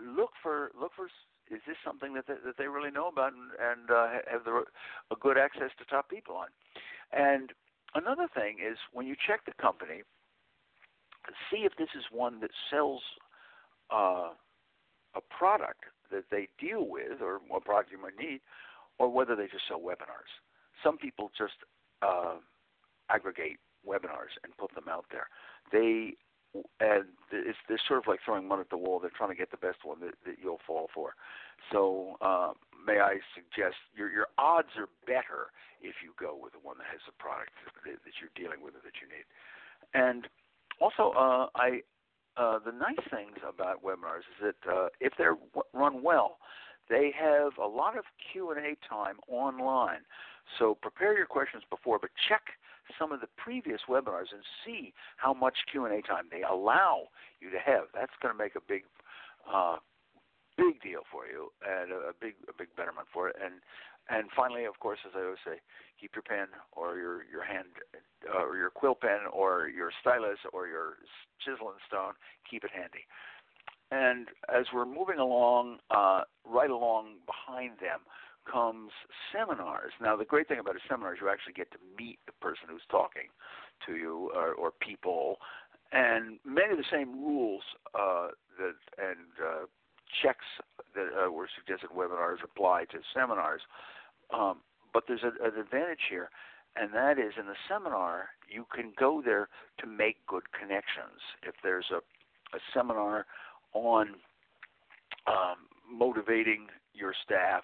look 0.00 0.30
for 0.42 0.70
look 0.78 0.92
for 0.94 1.06
is 1.50 1.60
this 1.66 1.76
something 1.84 2.14
that 2.14 2.26
they, 2.26 2.34
that 2.44 2.56
they 2.56 2.68
really 2.68 2.90
know 2.90 3.08
about 3.08 3.32
and, 3.32 3.52
and 3.60 3.90
uh, 3.90 4.08
have 4.30 4.44
the, 4.44 4.64
a 5.12 5.16
good 5.20 5.36
access 5.36 5.70
to 5.78 5.84
top 5.84 6.08
people 6.08 6.36
on? 6.36 6.48
And 7.12 7.52
another 7.94 8.28
thing 8.32 8.56
is 8.64 8.78
when 8.92 9.06
you 9.06 9.14
check 9.14 9.44
the 9.44 9.52
company, 9.60 10.02
see 11.50 11.64
if 11.68 11.76
this 11.76 11.92
is 11.96 12.04
one 12.10 12.40
that 12.40 12.50
sells 12.70 13.02
uh, 13.90 14.30
a 15.14 15.20
product 15.20 15.84
that 16.10 16.24
they 16.30 16.48
deal 16.58 16.86
with 16.88 17.20
or 17.20 17.40
what 17.48 17.64
product 17.64 17.90
you 17.90 18.00
might 18.00 18.18
need, 18.18 18.40
or 18.98 19.08
whether 19.08 19.34
they 19.34 19.46
just 19.46 19.66
sell 19.68 19.80
webinars. 19.80 20.30
Some 20.82 20.98
people 20.98 21.30
just 21.36 21.54
uh, 22.02 22.36
aggregate 23.10 23.58
webinars 23.86 24.34
and 24.42 24.56
put 24.56 24.74
them 24.74 24.88
out 24.88 25.06
there. 25.10 25.28
They 25.72 26.16
and 26.78 27.04
it's 27.32 27.58
they're 27.68 27.82
sort 27.88 27.98
of 27.98 28.06
like 28.06 28.20
throwing 28.24 28.46
mud 28.46 28.60
at 28.60 28.70
the 28.70 28.78
wall. 28.78 29.00
They're 29.00 29.10
trying 29.10 29.30
to 29.30 29.36
get 29.36 29.50
the 29.50 29.58
best 29.58 29.78
one 29.82 29.98
that, 30.00 30.14
that 30.24 30.36
you'll 30.40 30.62
fall 30.66 30.88
for. 30.94 31.14
So 31.72 32.16
uh, 32.20 32.52
may 32.86 33.00
I 33.00 33.18
suggest 33.34 33.76
your 33.96 34.10
your 34.10 34.28
odds 34.38 34.78
are 34.78 34.88
better 35.06 35.50
if 35.82 35.96
you 36.02 36.14
go 36.18 36.38
with 36.40 36.52
the 36.52 36.62
one 36.62 36.78
that 36.78 36.86
has 36.90 37.00
the 37.06 37.16
product 37.18 37.50
that, 37.66 37.98
that 37.98 38.14
you're 38.22 38.34
dealing 38.38 38.62
with 38.62 38.74
or 38.74 38.82
that 38.86 39.02
you 39.02 39.08
need. 39.10 39.26
And 39.94 40.28
also, 40.80 41.10
uh, 41.18 41.46
I 41.54 41.82
uh, 42.36 42.58
the 42.64 42.72
nice 42.72 43.04
things 43.10 43.38
about 43.48 43.82
webinars 43.84 44.26
is 44.38 44.54
that 44.64 44.70
uh, 44.70 44.88
if 45.00 45.12
they're 45.18 45.36
w- 45.54 45.68
run 45.72 46.02
well, 46.02 46.38
they 46.88 47.12
have 47.18 47.52
a 47.62 47.66
lot 47.66 47.96
of 47.96 48.04
Q 48.32 48.50
and 48.50 48.60
A 48.60 48.76
time 48.88 49.16
online. 49.28 50.00
So 50.58 50.76
prepare 50.80 51.16
your 51.16 51.26
questions 51.26 51.62
before, 51.70 51.98
but 51.98 52.10
check 52.28 52.42
some 52.98 53.12
of 53.12 53.20
the 53.20 53.28
previous 53.36 53.80
webinars 53.88 54.32
and 54.32 54.42
see 54.64 54.92
how 55.16 55.32
much 55.32 55.54
Q 55.70 55.86
and 55.86 55.94
A 55.94 56.02
time 56.02 56.24
they 56.30 56.42
allow 56.42 57.08
you 57.40 57.50
to 57.50 57.58
have. 57.58 57.84
That's 57.94 58.12
going 58.20 58.34
to 58.34 58.38
make 58.38 58.56
a 58.56 58.60
big, 58.60 58.82
uh, 59.50 59.76
big 60.58 60.82
deal 60.82 61.00
for 61.10 61.26
you 61.26 61.48
and 61.64 61.92
a, 61.92 62.10
a 62.10 62.12
big, 62.20 62.34
a 62.48 62.52
big 62.56 62.68
betterment 62.76 63.08
for 63.12 63.28
it. 63.28 63.36
And 63.42 63.54
and 64.10 64.28
finally, 64.36 64.64
of 64.66 64.78
course, 64.80 64.98
as 65.06 65.12
I 65.16 65.24
always 65.24 65.40
say, 65.46 65.64
keep 65.98 66.12
your 66.14 66.22
pen 66.22 66.48
or 66.72 66.98
your 66.98 67.24
your 67.24 67.44
hand 67.44 67.72
quill 68.74 68.94
pen 68.94 69.20
or 69.32 69.68
your 69.68 69.90
stylus 70.00 70.38
or 70.52 70.66
your 70.66 70.94
chisel 71.44 71.68
and 71.68 71.78
stone. 71.86 72.12
Keep 72.50 72.64
it 72.64 72.70
handy. 72.74 73.06
And 73.90 74.28
as 74.48 74.66
we're 74.72 74.86
moving 74.86 75.18
along, 75.18 75.78
uh, 75.90 76.22
right 76.44 76.70
along 76.70 77.16
behind 77.26 77.78
them 77.80 78.00
comes 78.50 78.90
seminars. 79.32 79.92
Now, 80.00 80.16
the 80.16 80.24
great 80.24 80.48
thing 80.48 80.58
about 80.58 80.76
a 80.76 80.80
seminar 80.88 81.14
is 81.14 81.20
you 81.20 81.28
actually 81.28 81.54
get 81.54 81.70
to 81.72 81.78
meet 81.98 82.18
the 82.26 82.32
person 82.40 82.68
who's 82.68 82.82
talking 82.90 83.28
to 83.86 83.96
you 83.96 84.30
or, 84.34 84.52
or 84.52 84.70
people, 84.70 85.38
and 85.92 86.38
many 86.44 86.72
of 86.72 86.78
the 86.78 86.90
same 86.90 87.12
rules 87.12 87.62
uh, 87.94 88.28
that 88.58 88.74
and 88.98 89.30
uh, 89.40 89.66
checks 90.22 90.44
that 90.94 91.08
uh, 91.14 91.30
were 91.30 91.48
suggested 91.54 91.90
webinars 91.90 92.42
apply 92.42 92.84
to 92.90 92.98
seminars. 93.14 93.62
Um, 94.32 94.58
but 94.92 95.04
there's 95.08 95.22
a, 95.22 95.32
an 95.44 95.58
advantage 95.58 96.06
here, 96.10 96.30
and 96.76 96.92
that 96.92 97.18
is 97.18 97.32
in 97.38 97.46
the 97.46 97.54
seminar 97.68 98.30
you 98.48 98.66
can 98.74 98.92
go 98.98 99.22
there 99.24 99.48
to 99.78 99.86
make 99.86 100.24
good 100.26 100.42
connections. 100.52 101.20
If 101.42 101.54
there's 101.62 101.86
a, 101.90 101.96
a 101.96 102.60
seminar 102.72 103.26
on 103.72 104.14
um, 105.26 105.66
motivating 105.90 106.66
your 106.92 107.14
staff, 107.24 107.62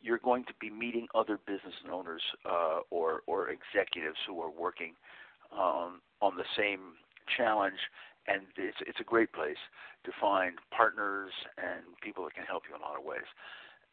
you're 0.00 0.18
going 0.18 0.44
to 0.44 0.52
be 0.60 0.70
meeting 0.70 1.06
other 1.14 1.38
business 1.46 1.74
owners 1.90 2.22
uh, 2.44 2.80
or 2.90 3.22
or 3.26 3.48
executives 3.50 4.18
who 4.26 4.40
are 4.40 4.50
working 4.50 4.94
um, 5.52 6.00
on 6.20 6.36
the 6.36 6.44
same 6.56 6.80
challenge, 7.36 7.78
and 8.26 8.42
it's 8.56 8.76
it's 8.86 9.00
a 9.00 9.04
great 9.04 9.32
place 9.32 9.60
to 10.04 10.12
find 10.20 10.56
partners 10.76 11.32
and 11.56 11.82
people 12.02 12.24
that 12.24 12.34
can 12.34 12.44
help 12.44 12.64
you 12.68 12.74
in 12.74 12.82
a 12.82 12.84
lot 12.84 12.98
of 12.98 13.04
ways. 13.04 13.28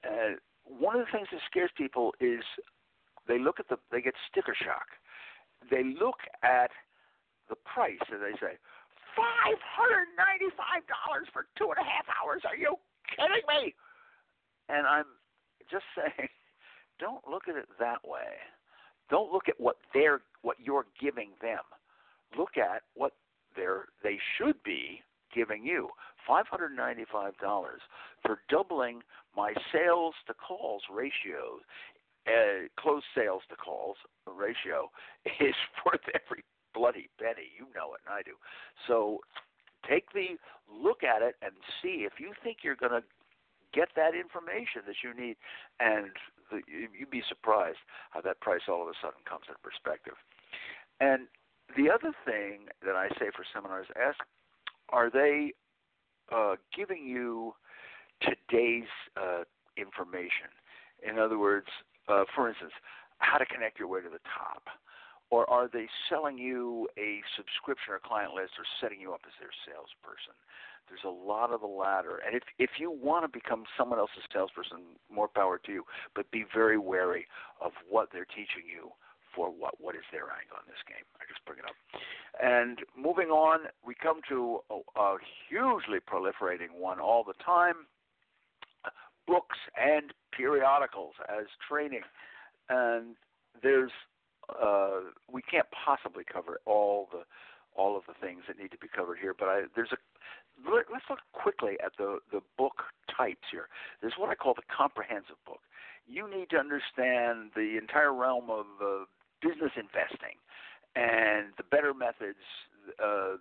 Uh, 0.03 0.35
one 0.65 0.99
of 0.99 1.05
the 1.05 1.11
things 1.11 1.27
that 1.31 1.39
scares 1.49 1.71
people 1.77 2.13
is 2.19 2.43
they 3.31 3.39
look 3.39 3.61
at 3.63 3.69
the 3.69 3.79
they 3.91 4.01
get 4.01 4.13
sticker 4.29 4.51
shock. 4.51 4.91
They 5.71 5.87
look 5.87 6.19
at 6.43 6.71
the 7.47 7.55
price 7.55 8.03
and 8.11 8.19
they 8.19 8.35
say 8.43 8.59
five 9.15 9.59
hundred 9.63 10.11
ninety 10.19 10.51
five 10.59 10.83
dollars 10.91 11.31
for 11.31 11.47
two 11.55 11.71
and 11.71 11.79
a 11.79 11.87
half 11.87 12.03
hours. 12.11 12.43
Are 12.43 12.59
you 12.59 12.75
kidding 13.07 13.47
me? 13.47 13.73
And 14.67 14.85
I'm 14.85 15.07
just 15.71 15.87
saying, 15.95 16.27
don't 16.99 17.23
look 17.23 17.47
at 17.47 17.55
it 17.55 17.71
that 17.79 18.03
way. 18.03 18.35
Don't 19.09 19.31
look 19.31 19.47
at 19.47 19.55
what 19.59 19.77
they're 19.93 20.19
what 20.41 20.57
you're 20.59 20.87
giving 20.99 21.31
them. 21.41 21.63
Look 22.37 22.57
at 22.57 22.83
what 22.95 23.13
they're 23.55 23.87
they 24.03 24.19
should 24.35 24.61
be 24.63 24.99
giving 25.33 25.63
you. 25.63 25.87
$595 26.29 27.31
for 28.21 28.39
doubling 28.49 29.01
my 29.35 29.53
sales 29.73 30.13
to 30.27 30.33
calls 30.33 30.83
ratio, 30.93 31.57
uh, 32.27 32.67
closed 32.79 33.05
sales 33.15 33.41
to 33.49 33.55
calls 33.55 33.97
ratio 34.27 34.89
is 35.39 35.55
worth 35.85 36.05
every 36.13 36.43
bloody 36.73 37.09
penny. 37.19 37.49
You 37.57 37.67
know 37.75 37.93
it, 37.93 38.01
and 38.05 38.13
I 38.13 38.21
do. 38.21 38.37
So 38.87 39.19
take 39.87 40.13
the 40.13 40.37
look 40.69 41.03
at 41.03 41.21
it 41.21 41.35
and 41.41 41.51
see 41.81 42.05
if 42.05 42.13
you 42.19 42.33
think 42.43 42.57
you're 42.63 42.75
going 42.75 42.91
to 42.91 43.03
get 43.73 43.89
that 43.95 44.13
information 44.15 44.83
that 44.85 44.99
you 45.03 45.13
need, 45.15 45.37
and 45.79 46.11
the, 46.51 46.61
you'd 46.67 47.09
be 47.09 47.23
surprised 47.27 47.79
how 48.11 48.21
that 48.21 48.39
price 48.41 48.61
all 48.67 48.81
of 48.81 48.87
a 48.87 48.97
sudden 49.01 49.23
comes 49.27 49.45
into 49.47 49.59
perspective. 49.63 50.15
And 50.99 51.27
the 51.77 51.89
other 51.89 52.13
thing 52.25 52.67
that 52.85 52.95
I 52.95 53.09
say 53.19 53.31
for 53.35 53.45
seminars, 53.53 53.87
ask, 53.95 54.19
are 54.89 55.09
they 55.09 55.53
uh, 56.31 56.55
giving 56.75 57.07
you 57.07 57.53
today's 58.21 58.91
uh, 59.15 59.43
information? 59.77 60.51
In 61.01 61.17
other 61.17 61.39
words, 61.39 61.67
uh, 62.07 62.23
for 62.35 62.49
instance, 62.49 62.73
how 63.19 63.37
to 63.37 63.45
connect 63.45 63.79
your 63.79 63.87
way 63.87 64.01
to 64.01 64.09
the 64.09 64.23
top 64.25 64.63
or 65.31 65.49
are 65.49 65.69
they 65.71 65.87
selling 66.09 66.37
you 66.37 66.87
a 66.99 67.23
subscription 67.39 67.95
or 67.95 67.99
client 68.03 68.35
list 68.35 68.59
or 68.59 68.67
setting 68.83 68.99
you 68.99 69.13
up 69.15 69.21
as 69.25 69.31
their 69.39 69.55
salesperson? 69.63 70.35
There's 70.91 71.07
a 71.07 71.09
lot 71.09 71.55
of 71.55 71.61
the 71.63 71.71
latter. 71.71 72.19
And 72.19 72.35
if 72.35 72.43
if 72.59 72.71
you 72.77 72.91
want 72.91 73.23
to 73.23 73.31
become 73.31 73.63
someone 73.79 73.97
else's 73.97 74.27
salesperson, 74.27 74.99
more 75.09 75.29
power 75.31 75.57
to 75.65 75.71
you. 75.71 75.83
But 76.13 76.29
be 76.31 76.43
very 76.53 76.77
wary 76.77 77.25
of 77.63 77.71
what 77.87 78.09
they're 78.11 78.27
teaching 78.27 78.67
you 78.67 78.91
for 79.33 79.47
what 79.47 79.79
what 79.79 79.95
is 79.95 80.03
their 80.11 80.27
angle 80.27 80.59
in 80.59 80.67
this 80.67 80.83
game. 80.83 81.07
I 81.15 81.23
just 81.31 81.39
bring 81.47 81.63
it 81.63 81.65
up. 81.65 81.79
And 82.43 82.83
moving 82.91 83.31
on, 83.31 83.71
we 83.87 83.95
come 83.95 84.19
to 84.27 84.59
a, 84.67 84.83
a 84.99 85.17
hugely 85.47 86.03
proliferating 86.03 86.75
one 86.75 86.99
all 86.99 87.23
the 87.23 87.39
time. 87.39 87.87
Books 89.27 89.57
and 89.79 90.13
periodicals 90.35 91.13
as 91.29 91.45
training, 91.67 92.01
and 92.69 93.15
there's 93.61 93.91
uh, 94.49 95.11
we 95.31 95.41
can't 95.41 95.67
possibly 95.71 96.23
cover 96.23 96.59
all 96.65 97.07
the 97.11 97.23
all 97.73 97.95
of 97.97 98.03
the 98.07 98.13
things 98.19 98.43
that 98.47 98.57
need 98.59 98.71
to 98.71 98.77
be 98.77 98.87
covered 98.87 99.17
here. 99.19 99.33
But 99.37 99.47
I, 99.47 99.61
there's 99.75 99.91
a 99.91 99.97
let, 100.69 100.85
us 100.93 101.01
look 101.09 101.19
quickly 101.33 101.77
at 101.83 101.93
the 101.97 102.19
the 102.31 102.41
book 102.57 102.83
types 103.15 103.47
here. 103.51 103.67
There's 104.01 104.13
what 104.17 104.29
I 104.29 104.35
call 104.35 104.53
the 104.53 104.67
comprehensive 104.75 105.39
book. 105.45 105.61
You 106.07 106.29
need 106.29 106.49
to 106.49 106.57
understand 106.57 107.51
the 107.55 107.77
entire 107.77 108.13
realm 108.13 108.49
of 108.49 108.65
uh, 108.81 109.05
business 109.41 109.71
investing 109.75 110.37
and 110.95 111.53
the 111.57 111.63
better 111.63 111.93
methods 111.93 112.43
uh, 113.01 113.37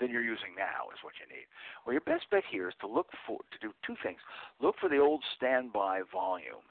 than 0.00 0.10
you're 0.10 0.24
using 0.24 0.54
now 0.56 0.90
is 0.92 1.02
what 1.02 1.14
you 1.20 1.26
need. 1.26 1.46
Well, 1.84 1.92
your 1.92 2.02
best 2.02 2.30
bet 2.30 2.44
here 2.50 2.68
is 2.68 2.74
to 2.80 2.86
look 2.86 3.08
for 3.26 3.38
to 3.52 3.58
do 3.60 3.72
two 3.86 3.96
things. 4.02 4.20
Look 4.60 4.76
for 4.80 4.88
the 4.88 4.98
old 4.98 5.22
standby 5.36 6.02
volume 6.12 6.64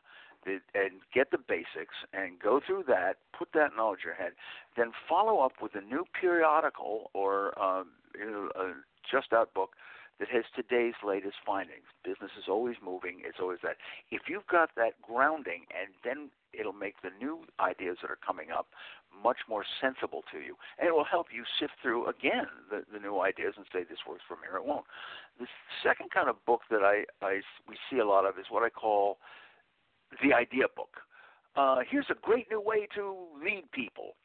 and 0.45 0.99
get 1.13 1.31
the 1.31 1.37
basics 1.37 1.95
and 2.11 2.39
go 2.39 2.59
through 2.65 2.83
that, 2.87 3.15
put 3.37 3.49
that 3.53 3.71
knowledge 3.77 3.99
in 4.03 4.09
your 4.09 4.15
head, 4.15 4.33
then 4.75 4.91
follow 5.07 5.39
up 5.39 5.53
with 5.61 5.71
a 5.75 5.81
new 5.81 6.05
periodical 6.19 7.09
or 7.13 7.57
um, 7.61 7.87
you 8.13 8.29
know, 8.29 8.49
a 8.55 8.73
just 9.09 9.31
out 9.31 9.53
book 9.53 9.71
that 10.19 10.27
has 10.29 10.43
today's 10.55 10.93
latest 11.03 11.35
findings. 11.45 11.87
Business 12.03 12.31
is 12.37 12.45
always 12.47 12.75
moving, 12.83 13.21
it's 13.25 13.39
always 13.41 13.59
that. 13.63 13.77
If 14.11 14.23
you've 14.27 14.47
got 14.47 14.69
that 14.75 15.01
grounding, 15.01 15.65
and 15.71 15.93
then 16.03 16.29
it'll 16.57 16.73
make 16.73 17.01
the 17.01 17.09
new 17.19 17.41
ideas 17.59 17.97
that 18.01 18.11
are 18.11 18.19
coming 18.25 18.51
up 18.51 18.67
much 19.23 19.37
more 19.47 19.63
sensible 19.81 20.23
to 20.31 20.39
you. 20.39 20.55
And 20.79 20.87
it 20.87 20.91
will 20.91 21.05
help 21.05 21.27
you 21.33 21.43
sift 21.59 21.73
through, 21.81 22.07
again, 22.07 22.47
the, 22.69 22.83
the 22.91 22.99
new 22.99 23.19
ideas 23.19 23.53
and 23.57 23.65
say, 23.71 23.83
this 23.83 23.99
works 24.07 24.23
for 24.27 24.35
me 24.35 24.47
or 24.51 24.57
it 24.57 24.65
won't. 24.65 24.85
The 25.39 25.47
second 25.83 26.11
kind 26.11 26.29
of 26.29 26.43
book 26.45 26.61
that 26.69 26.81
I, 26.81 27.05
I, 27.25 27.41
we 27.67 27.75
see 27.89 27.99
a 27.99 28.05
lot 28.05 28.25
of 28.25 28.37
is 28.37 28.45
what 28.49 28.63
I 28.63 28.69
call 28.69 29.17
the 30.21 30.33
idea 30.33 30.65
book. 30.75 30.97
Uh, 31.55 31.79
here's 31.89 32.07
a 32.09 32.15
great 32.21 32.47
new 32.49 32.61
way 32.61 32.87
to 32.95 33.15
lead 33.43 33.63
people, 33.71 34.15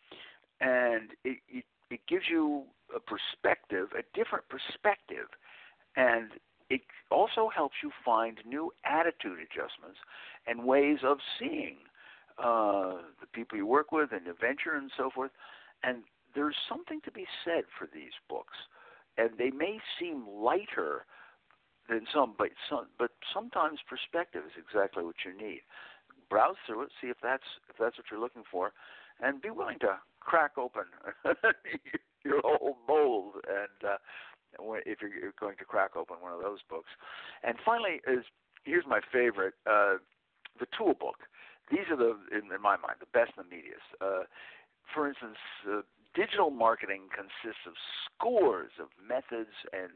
and 0.60 1.10
it, 1.24 1.38
it, 1.48 1.64
it 1.90 2.00
gives 2.08 2.24
you 2.30 2.64
a 2.94 3.00
perspective, 3.00 3.88
a 3.98 4.02
different 4.16 4.44
perspective, 4.48 5.28
and 5.96 6.30
it 6.70 6.80
also 7.10 7.50
helps 7.54 7.76
you 7.82 7.90
find 8.04 8.38
new 8.46 8.70
attitude 8.84 9.38
adjustments 9.38 9.98
and 10.46 10.64
ways 10.64 10.98
of 11.02 11.18
seeing 11.38 11.76
uh, 12.42 12.98
the 13.20 13.26
people 13.32 13.58
you 13.58 13.66
work 13.66 13.92
with 13.92 14.12
and 14.12 14.26
the 14.26 14.34
venture 14.38 14.74
and 14.76 14.90
so 14.96 15.10
forth. 15.14 15.30
And 15.82 16.02
there's 16.34 16.56
something 16.68 17.00
to 17.04 17.10
be 17.10 17.26
said 17.44 17.64
for 17.78 17.88
these 17.92 18.12
books, 18.28 18.56
and 19.16 19.30
they 19.38 19.50
may 19.50 19.78
seem 19.98 20.26
lighter 20.28 21.04
than 21.88 22.06
some, 22.12 22.34
but 22.36 22.50
some, 22.68 22.86
but 22.98 23.10
sometimes 23.32 23.78
perspective 23.88 24.42
is 24.46 24.52
exactly 24.58 25.04
what 25.04 25.16
you 25.24 25.36
need. 25.36 25.62
Browse 26.28 26.56
through 26.66 26.82
it, 26.82 26.90
see 27.00 27.08
if 27.08 27.16
that's 27.22 27.46
if 27.70 27.76
that's 27.78 27.96
what 27.96 28.06
you're 28.10 28.20
looking 28.20 28.44
for, 28.50 28.72
and 29.20 29.40
be 29.40 29.50
willing 29.50 29.78
to 29.80 29.98
crack 30.20 30.58
open 30.58 30.84
your 32.24 32.40
whole 32.44 32.76
mold 32.86 33.34
and 33.48 33.90
uh, 33.90 33.96
if 34.84 34.98
you're 35.00 35.32
going 35.40 35.56
to 35.56 35.64
crack 35.64 35.96
open 35.96 36.16
one 36.20 36.32
of 36.32 36.40
those 36.40 36.58
books. 36.68 36.90
And 37.42 37.56
finally, 37.64 38.00
is 38.06 38.24
here's 38.64 38.84
my 38.86 39.00
favorite, 39.12 39.54
uh, 39.66 39.96
the 40.60 40.66
tool 40.76 40.94
book. 40.94 41.16
These 41.70 41.86
are 41.90 41.96
the, 41.96 42.16
in, 42.32 42.52
in 42.52 42.62
my 42.62 42.76
mind, 42.76 43.00
the 43.00 43.12
best 43.12 43.32
and 43.36 43.46
the 43.46 43.54
meatiest. 43.54 43.88
Uh, 44.00 44.24
for 44.94 45.08
instance, 45.08 45.36
uh, 45.68 45.82
digital 46.14 46.50
marketing 46.50 47.12
consists 47.12 47.62
of 47.66 47.74
scores 48.04 48.72
of 48.80 48.88
methods 49.00 49.52
and 49.72 49.92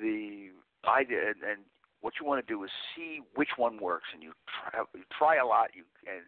the 0.00 0.50
idea 0.88 1.30
and, 1.30 1.42
and 1.42 1.60
what 2.04 2.20
you 2.20 2.26
want 2.26 2.46
to 2.46 2.52
do 2.52 2.62
is 2.64 2.70
see 2.94 3.20
which 3.34 3.56
one 3.56 3.80
works, 3.80 4.04
and 4.12 4.22
you 4.22 4.32
try, 4.44 4.84
you 4.94 5.04
try 5.16 5.36
a 5.36 5.46
lot. 5.46 5.70
You 5.72 5.84
and 6.04 6.20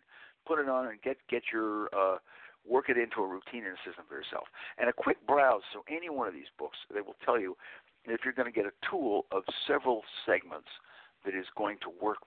put 0.48 0.58
it 0.58 0.70
on 0.70 0.88
and 0.88 1.02
get 1.02 1.18
get 1.28 1.42
your 1.52 1.92
uh, 1.92 2.16
work 2.66 2.88
it 2.88 2.96
into 2.96 3.20
a 3.20 3.28
routine 3.28 3.68
and 3.68 3.76
a 3.76 3.82
system 3.84 4.04
for 4.08 4.16
yourself. 4.16 4.48
And 4.78 4.88
a 4.88 4.92
quick 4.92 5.18
browse. 5.26 5.60
So 5.74 5.84
any 5.92 6.08
one 6.08 6.26
of 6.26 6.32
these 6.32 6.48
books, 6.58 6.78
they 6.92 7.02
will 7.02 7.16
tell 7.26 7.38
you 7.38 7.58
if 8.06 8.20
you're 8.24 8.32
going 8.32 8.50
to 8.50 8.56
get 8.56 8.64
a 8.64 8.72
tool 8.88 9.26
of 9.30 9.42
several 9.68 10.00
segments 10.24 10.72
that 11.26 11.34
is 11.34 11.44
going 11.58 11.76
to 11.82 11.92
work 12.00 12.24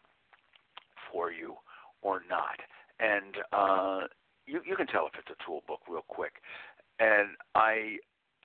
for 1.12 1.32
you 1.32 1.56
or 2.02 2.22
not. 2.30 2.60
And 3.00 3.36
uh, 3.54 4.08
you 4.46 4.62
you 4.66 4.76
can 4.76 4.88
tell 4.88 5.08
if 5.08 5.14
it's 5.18 5.30
a 5.30 5.40
tool 5.46 5.64
book 5.68 5.82
real 5.88 6.06
quick. 6.08 6.42
And 7.00 7.38
I 7.56 7.98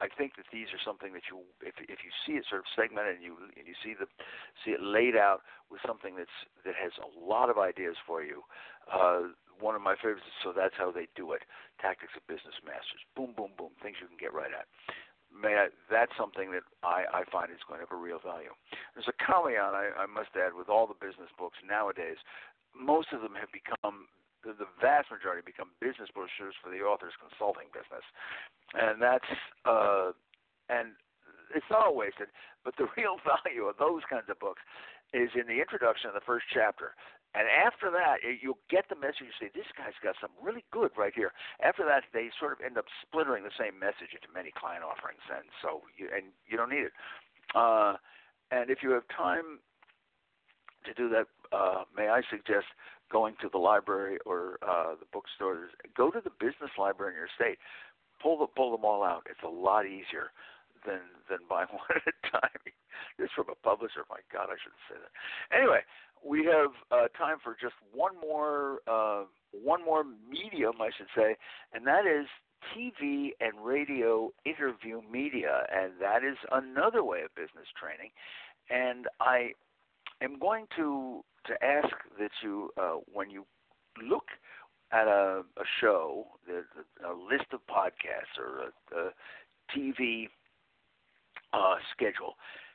I 0.03 0.11
think 0.11 0.35
that 0.37 0.51
these 0.51 0.75
are 0.75 0.83
something 0.83 1.15
that 1.15 1.31
you, 1.31 1.47
if 1.63 1.79
if 1.79 2.03
you 2.03 2.11
see 2.27 2.35
it 2.35 2.45
sort 2.51 2.67
of 2.67 2.69
segmented 2.75 3.15
and 3.15 3.25
you 3.25 3.39
and 3.55 3.67
you 3.67 3.75
see 3.79 3.95
the 3.95 4.07
see 4.65 4.75
it 4.75 4.83
laid 4.83 5.15
out 5.15 5.47
with 5.71 5.79
something 5.87 6.19
that's 6.19 6.39
that 6.67 6.75
has 6.75 6.91
a 6.99 7.11
lot 7.15 7.51
of 7.51 7.59
ideas 7.59 7.95
for 8.07 8.23
you. 8.23 8.43
Uh, 8.91 9.35
one 9.63 9.79
of 9.79 9.83
my 9.83 9.95
favorites 9.95 10.27
is 10.27 10.39
so 10.43 10.51
that's 10.51 10.75
how 10.75 10.91
they 10.91 11.07
do 11.15 11.31
it. 11.33 11.47
Tactics 11.79 12.13
of 12.19 12.27
Business 12.27 12.59
Masters. 12.67 13.03
Boom, 13.15 13.39
boom, 13.39 13.55
boom. 13.55 13.71
Things 13.83 14.03
you 14.03 14.11
can 14.11 14.19
get 14.19 14.35
right 14.35 14.51
at. 14.51 14.67
May 15.31 15.55
I, 15.55 15.67
that's 15.91 16.15
something 16.15 16.51
that 16.55 16.63
I, 16.83 17.07
I 17.11 17.23
find 17.31 17.51
is 17.51 17.63
going 17.67 17.83
to 17.83 17.87
have 17.87 17.95
a 17.95 17.99
real 17.99 18.23
value. 18.23 18.55
There's 18.95 19.11
a 19.11 19.19
caveat 19.19 19.75
I, 19.75 19.91
I 19.95 20.07
must 20.07 20.31
add 20.39 20.55
with 20.55 20.71
all 20.71 20.87
the 20.87 20.99
business 20.99 21.31
books 21.35 21.59
nowadays. 21.67 22.19
Most 22.75 23.15
of 23.15 23.23
them 23.23 23.39
have 23.39 23.51
become 23.55 24.11
the, 24.45 24.69
vast 24.81 25.09
majority 25.09 25.41
become 25.41 25.73
business 25.81 26.13
brochures 26.13 26.55
for 26.61 26.69
the 26.69 26.85
author's 26.85 27.17
consulting 27.17 27.73
business, 27.73 28.05
and 28.77 29.01
that's 29.01 29.31
uh, 29.65 30.13
and 30.69 30.93
it's 31.57 31.69
not 31.71 31.97
wasted. 31.97 32.29
But 32.61 32.77
the 32.77 32.89
real 32.97 33.17
value 33.25 33.65
of 33.65 33.81
those 33.81 34.05
kinds 34.05 34.29
of 34.29 34.39
books 34.39 34.61
is 35.17 35.33
in 35.33 35.49
the 35.49 35.65
introduction 35.65 36.13
of 36.13 36.15
the 36.15 36.25
first 36.25 36.45
chapter. 36.53 36.93
And 37.35 37.51
after 37.51 37.91
that, 37.91 38.23
you'll 38.23 38.63
get 38.71 38.87
the 38.87 38.95
message. 38.95 39.27
You 39.27 39.39
say, 39.41 39.51
"This 39.51 39.67
guy's 39.75 39.99
got 40.05 40.15
something 40.21 40.39
really 40.39 40.63
good 40.71 40.95
right 40.95 41.13
here." 41.17 41.33
After 41.59 41.83
that, 41.83 42.07
they 42.13 42.31
sort 42.39 42.53
of 42.55 42.61
end 42.63 42.79
up 42.79 42.87
splintering 43.03 43.43
the 43.43 43.57
same 43.59 43.75
message 43.75 44.15
into 44.15 44.31
many 44.31 44.53
client 44.55 44.85
offerings, 44.87 45.25
and 45.33 45.49
so 45.59 45.83
you 45.99 46.07
and 46.15 46.31
you 46.47 46.57
don't 46.57 46.71
need 46.71 46.87
it. 46.87 46.95
Uh, 47.57 47.99
and 48.53 48.71
if 48.71 48.83
you 48.83 48.95
have 48.95 49.03
time 49.11 49.59
to 50.85 50.95
do 50.95 51.09
that, 51.11 51.27
uh, 51.53 51.85
may 51.97 52.09
I 52.09 52.23
suggest 52.31 52.67
going 53.11 53.35
to 53.43 53.49
the 53.49 53.59
library 53.59 54.19
or 54.27 54.59
uh, 54.63 54.95
the 54.99 55.07
bookstores. 55.13 55.71
Go 55.97 56.11
to 56.11 56.21
the 56.23 56.31
business 56.41 56.71
library 56.79 57.13
in 57.13 57.19
your 57.19 57.33
state. 57.35 57.59
Pull 58.23 58.39
the, 58.39 58.47
pull 58.47 58.71
them 58.73 58.85
all 58.85 59.03
out. 59.05 59.27
It's 59.29 59.43
a 59.45 59.49
lot 59.49 59.87
easier 59.87 60.33
than 60.87 61.01
than 61.29 61.39
buying 61.49 61.69
one 61.73 61.89
at 61.95 62.03
a 62.07 62.15
time. 62.31 62.63
this 63.19 63.31
from 63.35 63.47
a 63.51 63.59
publisher. 63.67 64.05
My 64.09 64.21
God, 64.33 64.49
I 64.49 64.57
shouldn't 64.61 64.85
say 64.89 64.97
that. 65.01 65.13
Anyway, 65.57 65.81
we 66.25 66.45
have 66.47 66.73
uh, 66.91 67.09
time 67.17 67.37
for 67.43 67.57
just 67.61 67.75
one 67.93 68.15
more 68.21 68.81
uh, 68.87 69.25
one 69.53 69.85
more 69.85 70.05
medium, 70.05 70.81
I 70.81 70.91
should 70.97 71.13
say, 71.17 71.37
and 71.73 71.87
that 71.87 72.07
is 72.07 72.27
TV 72.73 73.31
and 73.41 73.65
radio 73.65 74.33
interview 74.45 75.03
media, 75.11 75.67
and 75.73 75.93
that 76.01 76.25
is 76.25 76.37
another 76.51 77.05
way 77.05 77.21
of 77.23 77.35
business 77.35 77.69
training. 77.79 78.11
And 78.71 79.07
I 79.21 79.53
am 80.23 80.39
going 80.39 80.67
to 80.77 81.25
to 81.47 81.65
ask 81.65 81.95
that 82.19 82.31
you, 82.43 82.71
uh, 82.81 82.95
when 83.13 83.31
you 83.31 83.45
look 84.03 84.25
at 84.93 85.07
a, 85.07 85.43
a 85.59 85.65
show, 85.81 86.27
a, 86.49 87.07
a 87.07 87.13
list 87.13 87.47
of 87.53 87.61
podcasts 87.67 88.39
or 88.39 88.71
a, 88.71 89.07
a 89.07 89.11
TV 89.77 90.29
uh, 91.53 91.77
schedule, 91.93 92.35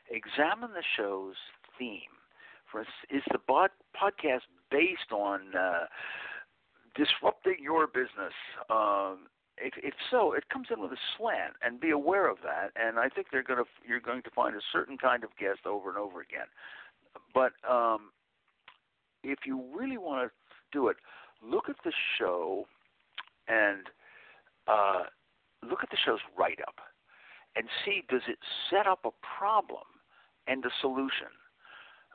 examine 0.09 0.71
the 0.73 0.83
show's 0.97 1.35
theme. 1.77 2.13
For 2.71 2.81
instance, 2.81 3.09
is 3.09 3.23
the 3.31 3.39
podcast 3.99 4.41
based 4.69 5.11
on 5.11 5.55
uh, 5.57 5.85
disrupting 6.95 7.57
your 7.63 7.87
business? 7.87 8.33
Um, 8.69 9.27
if, 9.57 9.73
if 9.77 9.93
so, 10.11 10.33
it 10.33 10.49
comes 10.49 10.67
in 10.71 10.79
with 10.79 10.91
a 10.91 11.01
slant, 11.17 11.53
and 11.61 11.79
be 11.79 11.89
aware 11.89 12.29
of 12.29 12.37
that. 12.43 12.71
And 12.75 12.99
I 12.99 13.09
think 13.09 13.27
they're 13.31 13.43
going 13.43 13.59
to 13.59 13.69
you're 13.85 13.99
going 13.99 14.21
to 14.23 14.29
find 14.29 14.55
a 14.55 14.61
certain 14.71 14.97
kind 14.97 15.23
of 15.23 15.31
guest 15.37 15.65
over 15.65 15.89
and 15.89 15.97
over 15.97 16.21
again. 16.21 16.47
But 17.33 17.53
um, 17.69 18.11
if 19.23 19.39
you 19.45 19.63
really 19.75 19.97
want 19.97 20.29
to 20.29 20.31
do 20.71 20.87
it, 20.87 20.97
look 21.43 21.69
at 21.69 21.75
the 21.83 21.91
show 22.17 22.65
and 23.47 23.87
uh, 24.67 25.03
look 25.67 25.79
at 25.83 25.89
the 25.89 25.97
show's 26.05 26.19
write 26.37 26.59
up 26.67 26.75
and 27.55 27.67
see 27.83 28.03
does 28.09 28.21
it 28.27 28.37
set 28.69 28.87
up 28.87 28.99
a 29.05 29.11
problem 29.37 29.83
and 30.47 30.63
a 30.65 30.69
solution. 30.81 31.33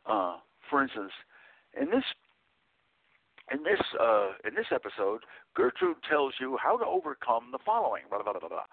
Uh, 0.07 0.37
for 0.69 0.83
instance, 0.83 1.13
in 1.81 1.91
this 1.91 2.05
in 3.53 3.63
this 3.63 3.81
uh, 4.01 4.33
in 4.47 4.55
this 4.55 4.67
episode, 4.73 5.23
Gertrude 5.55 5.97
tells 6.09 6.35
you 6.41 6.57
how 6.63 6.77
to 6.77 6.85
overcome 6.85 7.51
the 7.53 7.59
following, 7.65 8.03
blah 8.09 8.23
blah 8.23 8.33
blah 8.33 8.49
blah, 8.49 8.65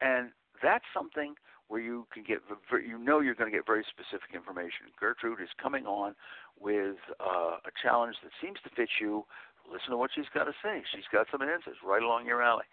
and 0.00 0.30
that's 0.62 0.84
something 0.94 1.34
where 1.72 1.80
you 1.80 2.06
can 2.12 2.22
get 2.22 2.44
you 2.84 2.98
know 2.98 3.20
you're 3.20 3.34
going 3.34 3.50
to 3.50 3.56
get 3.56 3.64
very 3.64 3.82
specific 3.88 4.36
information. 4.36 4.92
Gertrude 5.00 5.40
is 5.40 5.48
coming 5.56 5.86
on 5.86 6.14
with 6.60 7.00
uh, 7.18 7.56
a 7.64 7.72
challenge 7.82 8.16
that 8.22 8.30
seems 8.44 8.58
to 8.64 8.70
fit 8.76 8.90
you. 9.00 9.24
Listen 9.64 9.88
to 9.92 9.96
what 9.96 10.10
she's 10.14 10.28
got 10.34 10.44
to 10.44 10.52
say. 10.62 10.84
She's 10.92 11.08
got 11.10 11.28
some 11.32 11.40
answers 11.40 11.80
right 11.80 12.02
along 12.02 12.26
your 12.26 12.42
alley. 12.42 12.68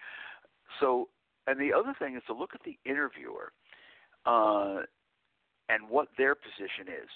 So, 0.81 1.07
and 1.47 1.55
the 1.57 1.71
other 1.71 1.95
thing 1.97 2.17
is 2.17 2.23
to 2.27 2.33
look 2.33 2.51
at 2.53 2.59
the 2.67 2.75
interviewer 2.83 3.53
uh, 4.25 4.83
and 5.71 5.87
what 5.87 6.09
their 6.17 6.35
position 6.35 6.91
is. 6.91 7.07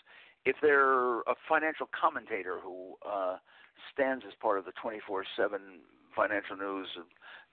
if 0.46 0.56
they're 0.62 1.22
a 1.22 1.36
financial 1.48 1.88
commentator 1.92 2.60
who 2.62 2.96
uh, 3.08 3.38
stands 3.94 4.24
as 4.28 4.34
part 4.42 4.58
of 4.60 4.66
the 4.66 4.74
24/7 4.84 5.60
financial 6.16 6.56
news 6.56 6.88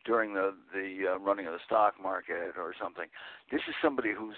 during 0.04 0.34
the 0.34 0.54
the 0.72 1.12
uh, 1.12 1.18
running 1.18 1.46
of 1.46 1.52
the 1.52 1.64
stock 1.64 1.94
market 2.02 2.56
or 2.56 2.74
something, 2.80 3.06
this 3.50 3.60
is 3.68 3.74
somebody 3.82 4.12
who's 4.16 4.36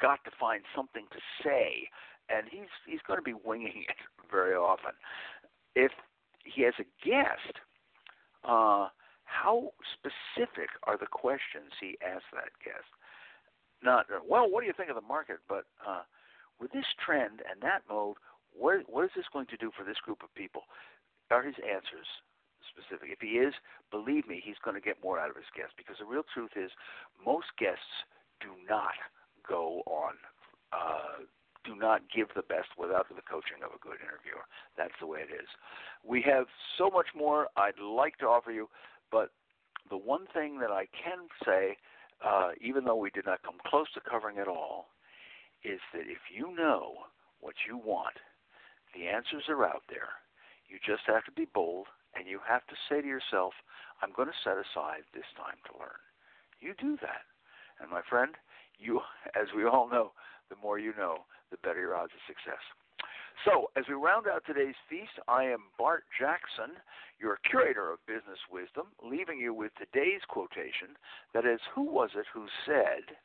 got 0.00 0.24
to 0.24 0.30
find 0.38 0.62
something 0.74 1.06
to 1.12 1.18
say, 1.44 1.88
and 2.28 2.46
he's 2.50 2.70
he's 2.86 3.00
going 3.06 3.18
to 3.18 3.22
be 3.22 3.34
winging 3.44 3.84
it 3.88 3.96
very 4.30 4.54
often. 4.54 4.92
If 5.74 5.92
he 6.44 6.62
has 6.62 6.74
a 6.78 7.06
guest, 7.06 7.56
uh, 8.44 8.88
how 9.24 9.72
specific 9.94 10.70
are 10.84 10.98
the 10.98 11.06
questions 11.06 11.72
he 11.80 11.96
asks 12.04 12.28
that 12.34 12.52
guest? 12.64 12.90
Not 13.82 14.06
well, 14.28 14.50
what 14.50 14.60
do 14.60 14.66
you 14.66 14.74
think 14.76 14.90
of 14.90 14.96
the 14.96 15.08
market, 15.08 15.38
but 15.48 15.64
uh, 15.86 16.02
with 16.60 16.72
this 16.72 16.86
trend 17.04 17.42
and 17.50 17.62
that 17.62 17.82
mode, 17.88 18.16
what, 18.52 18.82
what 18.86 19.04
is 19.04 19.10
this 19.16 19.26
going 19.32 19.46
to 19.46 19.56
do 19.56 19.70
for 19.76 19.84
this 19.84 19.98
group 20.04 20.22
of 20.22 20.34
people? 20.34 20.62
Are 21.30 21.42
his 21.42 21.56
answers 21.64 22.06
specific? 22.72 23.12
If 23.12 23.20
he 23.20 23.36
is, 23.38 23.54
believe 23.92 24.26
me, 24.26 24.40
he's 24.42 24.58
going 24.64 24.74
to 24.74 24.80
get 24.80 25.02
more 25.04 25.20
out 25.20 25.30
of 25.30 25.36
his 25.36 25.50
guests 25.54 25.76
because 25.76 26.00
the 26.00 26.08
real 26.08 26.24
truth 26.24 26.56
is 26.56 26.72
most 27.20 27.52
guests 27.60 28.08
do 28.40 28.56
not 28.68 28.96
go 29.46 29.84
on, 29.86 30.16
uh, 30.72 31.28
do 31.64 31.76
not 31.76 32.02
give 32.10 32.28
the 32.34 32.42
best 32.42 32.74
without 32.78 33.08
the 33.08 33.22
coaching 33.22 33.62
of 33.62 33.70
a 33.70 33.78
good 33.78 34.00
interviewer. 34.02 34.48
That's 34.76 34.96
the 35.00 35.06
way 35.06 35.20
it 35.20 35.32
is. 35.32 35.48
We 36.02 36.22
have 36.26 36.46
so 36.78 36.90
much 36.90 37.14
more 37.14 37.48
I'd 37.56 37.78
like 37.78 38.18
to 38.18 38.26
offer 38.26 38.50
you, 38.50 38.68
but 39.10 39.30
the 39.90 39.96
one 39.96 40.26
thing 40.32 40.58
that 40.58 40.70
I 40.70 40.86
can 40.90 41.28
say, 41.44 41.76
uh, 42.24 42.50
even 42.60 42.84
though 42.84 42.96
we 42.96 43.10
did 43.10 43.26
not 43.26 43.42
come 43.42 43.58
close 43.66 43.86
to 43.94 44.00
covering 44.00 44.38
it 44.38 44.48
all, 44.48 44.88
is 45.62 45.80
that 45.94 46.10
if 46.10 46.18
you 46.34 46.54
know 46.54 47.06
what 47.40 47.54
you 47.68 47.76
want, 47.76 48.16
the 48.94 49.06
answers 49.06 49.44
are 49.48 49.64
out 49.64 49.82
there. 49.88 50.10
You 50.68 50.78
just 50.84 51.02
have 51.06 51.24
to 51.24 51.32
be 51.32 51.46
bold 51.52 51.86
and 52.14 52.28
you 52.28 52.40
have 52.46 52.66
to 52.68 52.76
say 52.88 53.00
to 53.00 53.06
yourself, 53.06 53.52
I'm 54.02 54.12
going 54.14 54.28
to 54.28 54.42
set 54.44 54.58
aside 54.58 55.06
this 55.14 55.28
time 55.36 55.58
to 55.70 55.78
learn. 55.78 56.02
You 56.60 56.74
do 56.78 56.96
that. 57.02 57.26
And 57.80 57.90
my 57.90 58.02
friend, 58.08 58.34
you 58.78 59.00
as 59.40 59.48
we 59.56 59.64
all 59.64 59.88
know, 59.88 60.12
the 60.50 60.56
more 60.62 60.78
you 60.78 60.92
know, 60.96 61.24
the 61.50 61.58
better 61.62 61.80
your 61.80 61.96
odds 61.96 62.12
of 62.12 62.22
success. 62.26 62.62
So, 63.44 63.70
as 63.76 63.84
we 63.88 63.94
round 63.94 64.26
out 64.28 64.44
today's 64.46 64.78
feast, 64.88 65.18
I 65.26 65.44
am 65.44 65.72
Bart 65.78 66.04
Jackson, 66.18 66.76
your 67.18 67.38
curator 67.48 67.90
of 67.90 68.04
business 68.06 68.38
wisdom, 68.52 68.92
leaving 69.02 69.38
you 69.38 69.54
with 69.54 69.72
today's 69.74 70.20
quotation 70.28 70.94
that 71.34 71.46
is, 71.46 71.58
Who 71.74 71.82
was 71.82 72.10
it 72.14 72.26
who 72.32 72.46
said, 72.66 73.16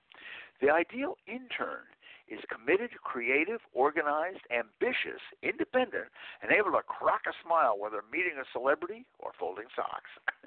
The 0.62 0.72
ideal 0.72 1.18
intern 1.28 1.86
is 2.28 2.40
committed, 2.52 2.92
creative, 3.04 3.62
organized, 3.74 4.44
ambitious, 4.52 5.22
independent, 5.42 6.12
and 6.42 6.52
able 6.52 6.72
to 6.72 6.84
crack 6.84 7.24
a 7.28 7.36
smile 7.44 7.78
whether 7.80 8.04
meeting 8.12 8.36
a 8.40 8.46
celebrity 8.52 9.06
or 9.20 9.32
folding 9.40 9.68
socks. 9.76 10.12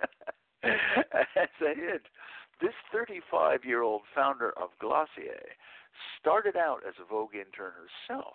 A 0.62 1.74
hint, 1.74 2.04
this 2.60 2.76
35 2.92 3.64
year 3.64 3.82
old 3.82 4.02
founder 4.14 4.50
of 4.60 4.70
Glossier 4.78 5.56
started 6.20 6.56
out 6.56 6.80
as 6.86 6.94
a 7.00 7.04
Vogue 7.08 7.34
intern 7.34 7.72
herself 7.72 8.34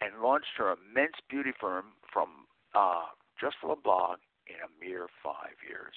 and 0.00 0.22
launched 0.22 0.56
her 0.56 0.72
immense 0.72 1.16
beauty 1.28 1.52
firm 1.60 1.92
from 2.12 2.48
uh, 2.74 3.12
just 3.40 3.56
from 3.60 3.70
a 3.70 3.76
blog 3.76 4.18
in 4.46 4.56
a 4.64 4.70
mere 4.80 5.08
five 5.22 5.56
years. 5.66 5.94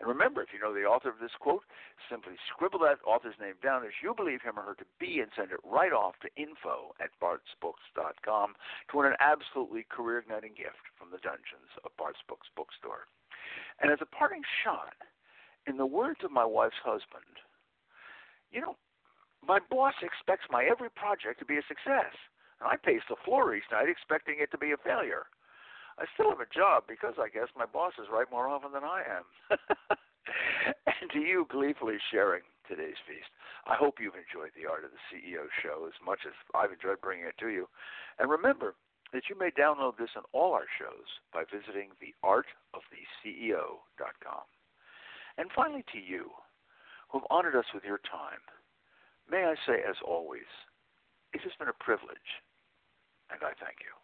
And 0.00 0.08
remember, 0.08 0.42
if 0.42 0.50
you 0.52 0.58
know 0.58 0.74
the 0.74 0.88
author 0.88 1.08
of 1.08 1.20
this 1.20 1.34
quote, 1.38 1.62
simply 2.10 2.34
scribble 2.50 2.80
that 2.80 2.98
author's 3.06 3.38
name 3.40 3.54
down 3.62 3.84
as 3.84 4.02
you 4.02 4.14
believe 4.14 4.42
him 4.42 4.58
or 4.58 4.62
her 4.62 4.74
to 4.76 4.88
be 4.98 5.20
and 5.20 5.30
send 5.36 5.52
it 5.52 5.62
right 5.62 5.92
off 5.92 6.18
to 6.22 6.34
info 6.40 6.94
at 6.98 7.14
bartsbooks.com 7.22 8.54
to 8.90 8.96
win 8.96 9.06
an 9.06 9.20
absolutely 9.20 9.86
career 9.88 10.18
igniting 10.18 10.54
gift 10.56 10.82
from 10.98 11.10
the 11.10 11.22
dungeons 11.22 11.70
of 11.84 11.96
Bart's 11.96 12.22
Books 12.26 12.48
Bookstore. 12.56 13.06
And 13.80 13.90
as 13.90 14.02
a 14.02 14.06
parting 14.06 14.42
shot, 14.62 14.94
in 15.66 15.76
the 15.76 15.86
words 15.86 16.20
of 16.24 16.30
my 16.30 16.44
wife's 16.44 16.82
husband, 16.82 17.38
you 18.50 18.60
know, 18.60 18.76
my 19.46 19.58
boss 19.70 19.94
expects 20.02 20.46
my 20.50 20.64
every 20.64 20.90
project 20.90 21.38
to 21.40 21.44
be 21.44 21.56
a 21.56 21.68
success. 21.68 22.14
And 22.60 22.68
I 22.68 22.76
pace 22.76 23.02
the 23.08 23.20
floor 23.24 23.54
each 23.54 23.68
night 23.70 23.88
expecting 23.88 24.36
it 24.40 24.50
to 24.52 24.58
be 24.58 24.72
a 24.72 24.76
failure. 24.78 25.26
I 25.98 26.06
still 26.14 26.30
have 26.30 26.40
a 26.40 26.46
job 26.50 26.84
because 26.88 27.14
I 27.18 27.28
guess 27.28 27.48
my 27.56 27.66
boss 27.66 27.92
is 28.02 28.08
right 28.10 28.28
more 28.30 28.48
often 28.48 28.72
than 28.72 28.82
I 28.82 29.02
am. 29.06 29.24
and 30.86 31.10
to 31.12 31.20
you 31.20 31.46
gleefully 31.50 31.98
sharing 32.10 32.42
today's 32.66 32.98
feast, 33.06 33.30
I 33.66 33.76
hope 33.76 34.00
you've 34.00 34.18
enjoyed 34.18 34.50
the 34.58 34.66
Art 34.66 34.84
of 34.84 34.90
the 34.90 34.98
CEO 35.08 35.46
show 35.62 35.86
as 35.86 35.94
much 36.04 36.26
as 36.26 36.32
I've 36.54 36.72
enjoyed 36.72 37.00
bringing 37.00 37.26
it 37.26 37.38
to 37.38 37.48
you. 37.48 37.68
And 38.18 38.28
remember 38.30 38.74
that 39.12 39.28
you 39.30 39.38
may 39.38 39.50
download 39.54 39.96
this 39.96 40.10
and 40.16 40.24
all 40.32 40.52
our 40.52 40.66
shows 40.78 41.06
by 41.32 41.44
visiting 41.46 41.90
theartoftheceo.com. 42.02 44.44
And 45.38 45.52
finally, 45.54 45.84
to 45.92 45.98
you 45.98 46.32
who 47.08 47.18
have 47.18 47.26
honored 47.30 47.54
us 47.54 47.72
with 47.72 47.84
your 47.84 47.98
time, 47.98 48.40
may 49.30 49.46
I 49.46 49.54
say, 49.66 49.84
as 49.88 49.96
always, 50.04 50.48
it 51.32 51.40
has 51.42 51.52
been 51.58 51.68
a 51.68 51.84
privilege, 51.84 52.42
and 53.30 53.42
I 53.42 53.52
thank 53.62 53.78
you. 53.82 54.03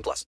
18 0.01 0.03
plus. 0.03 0.25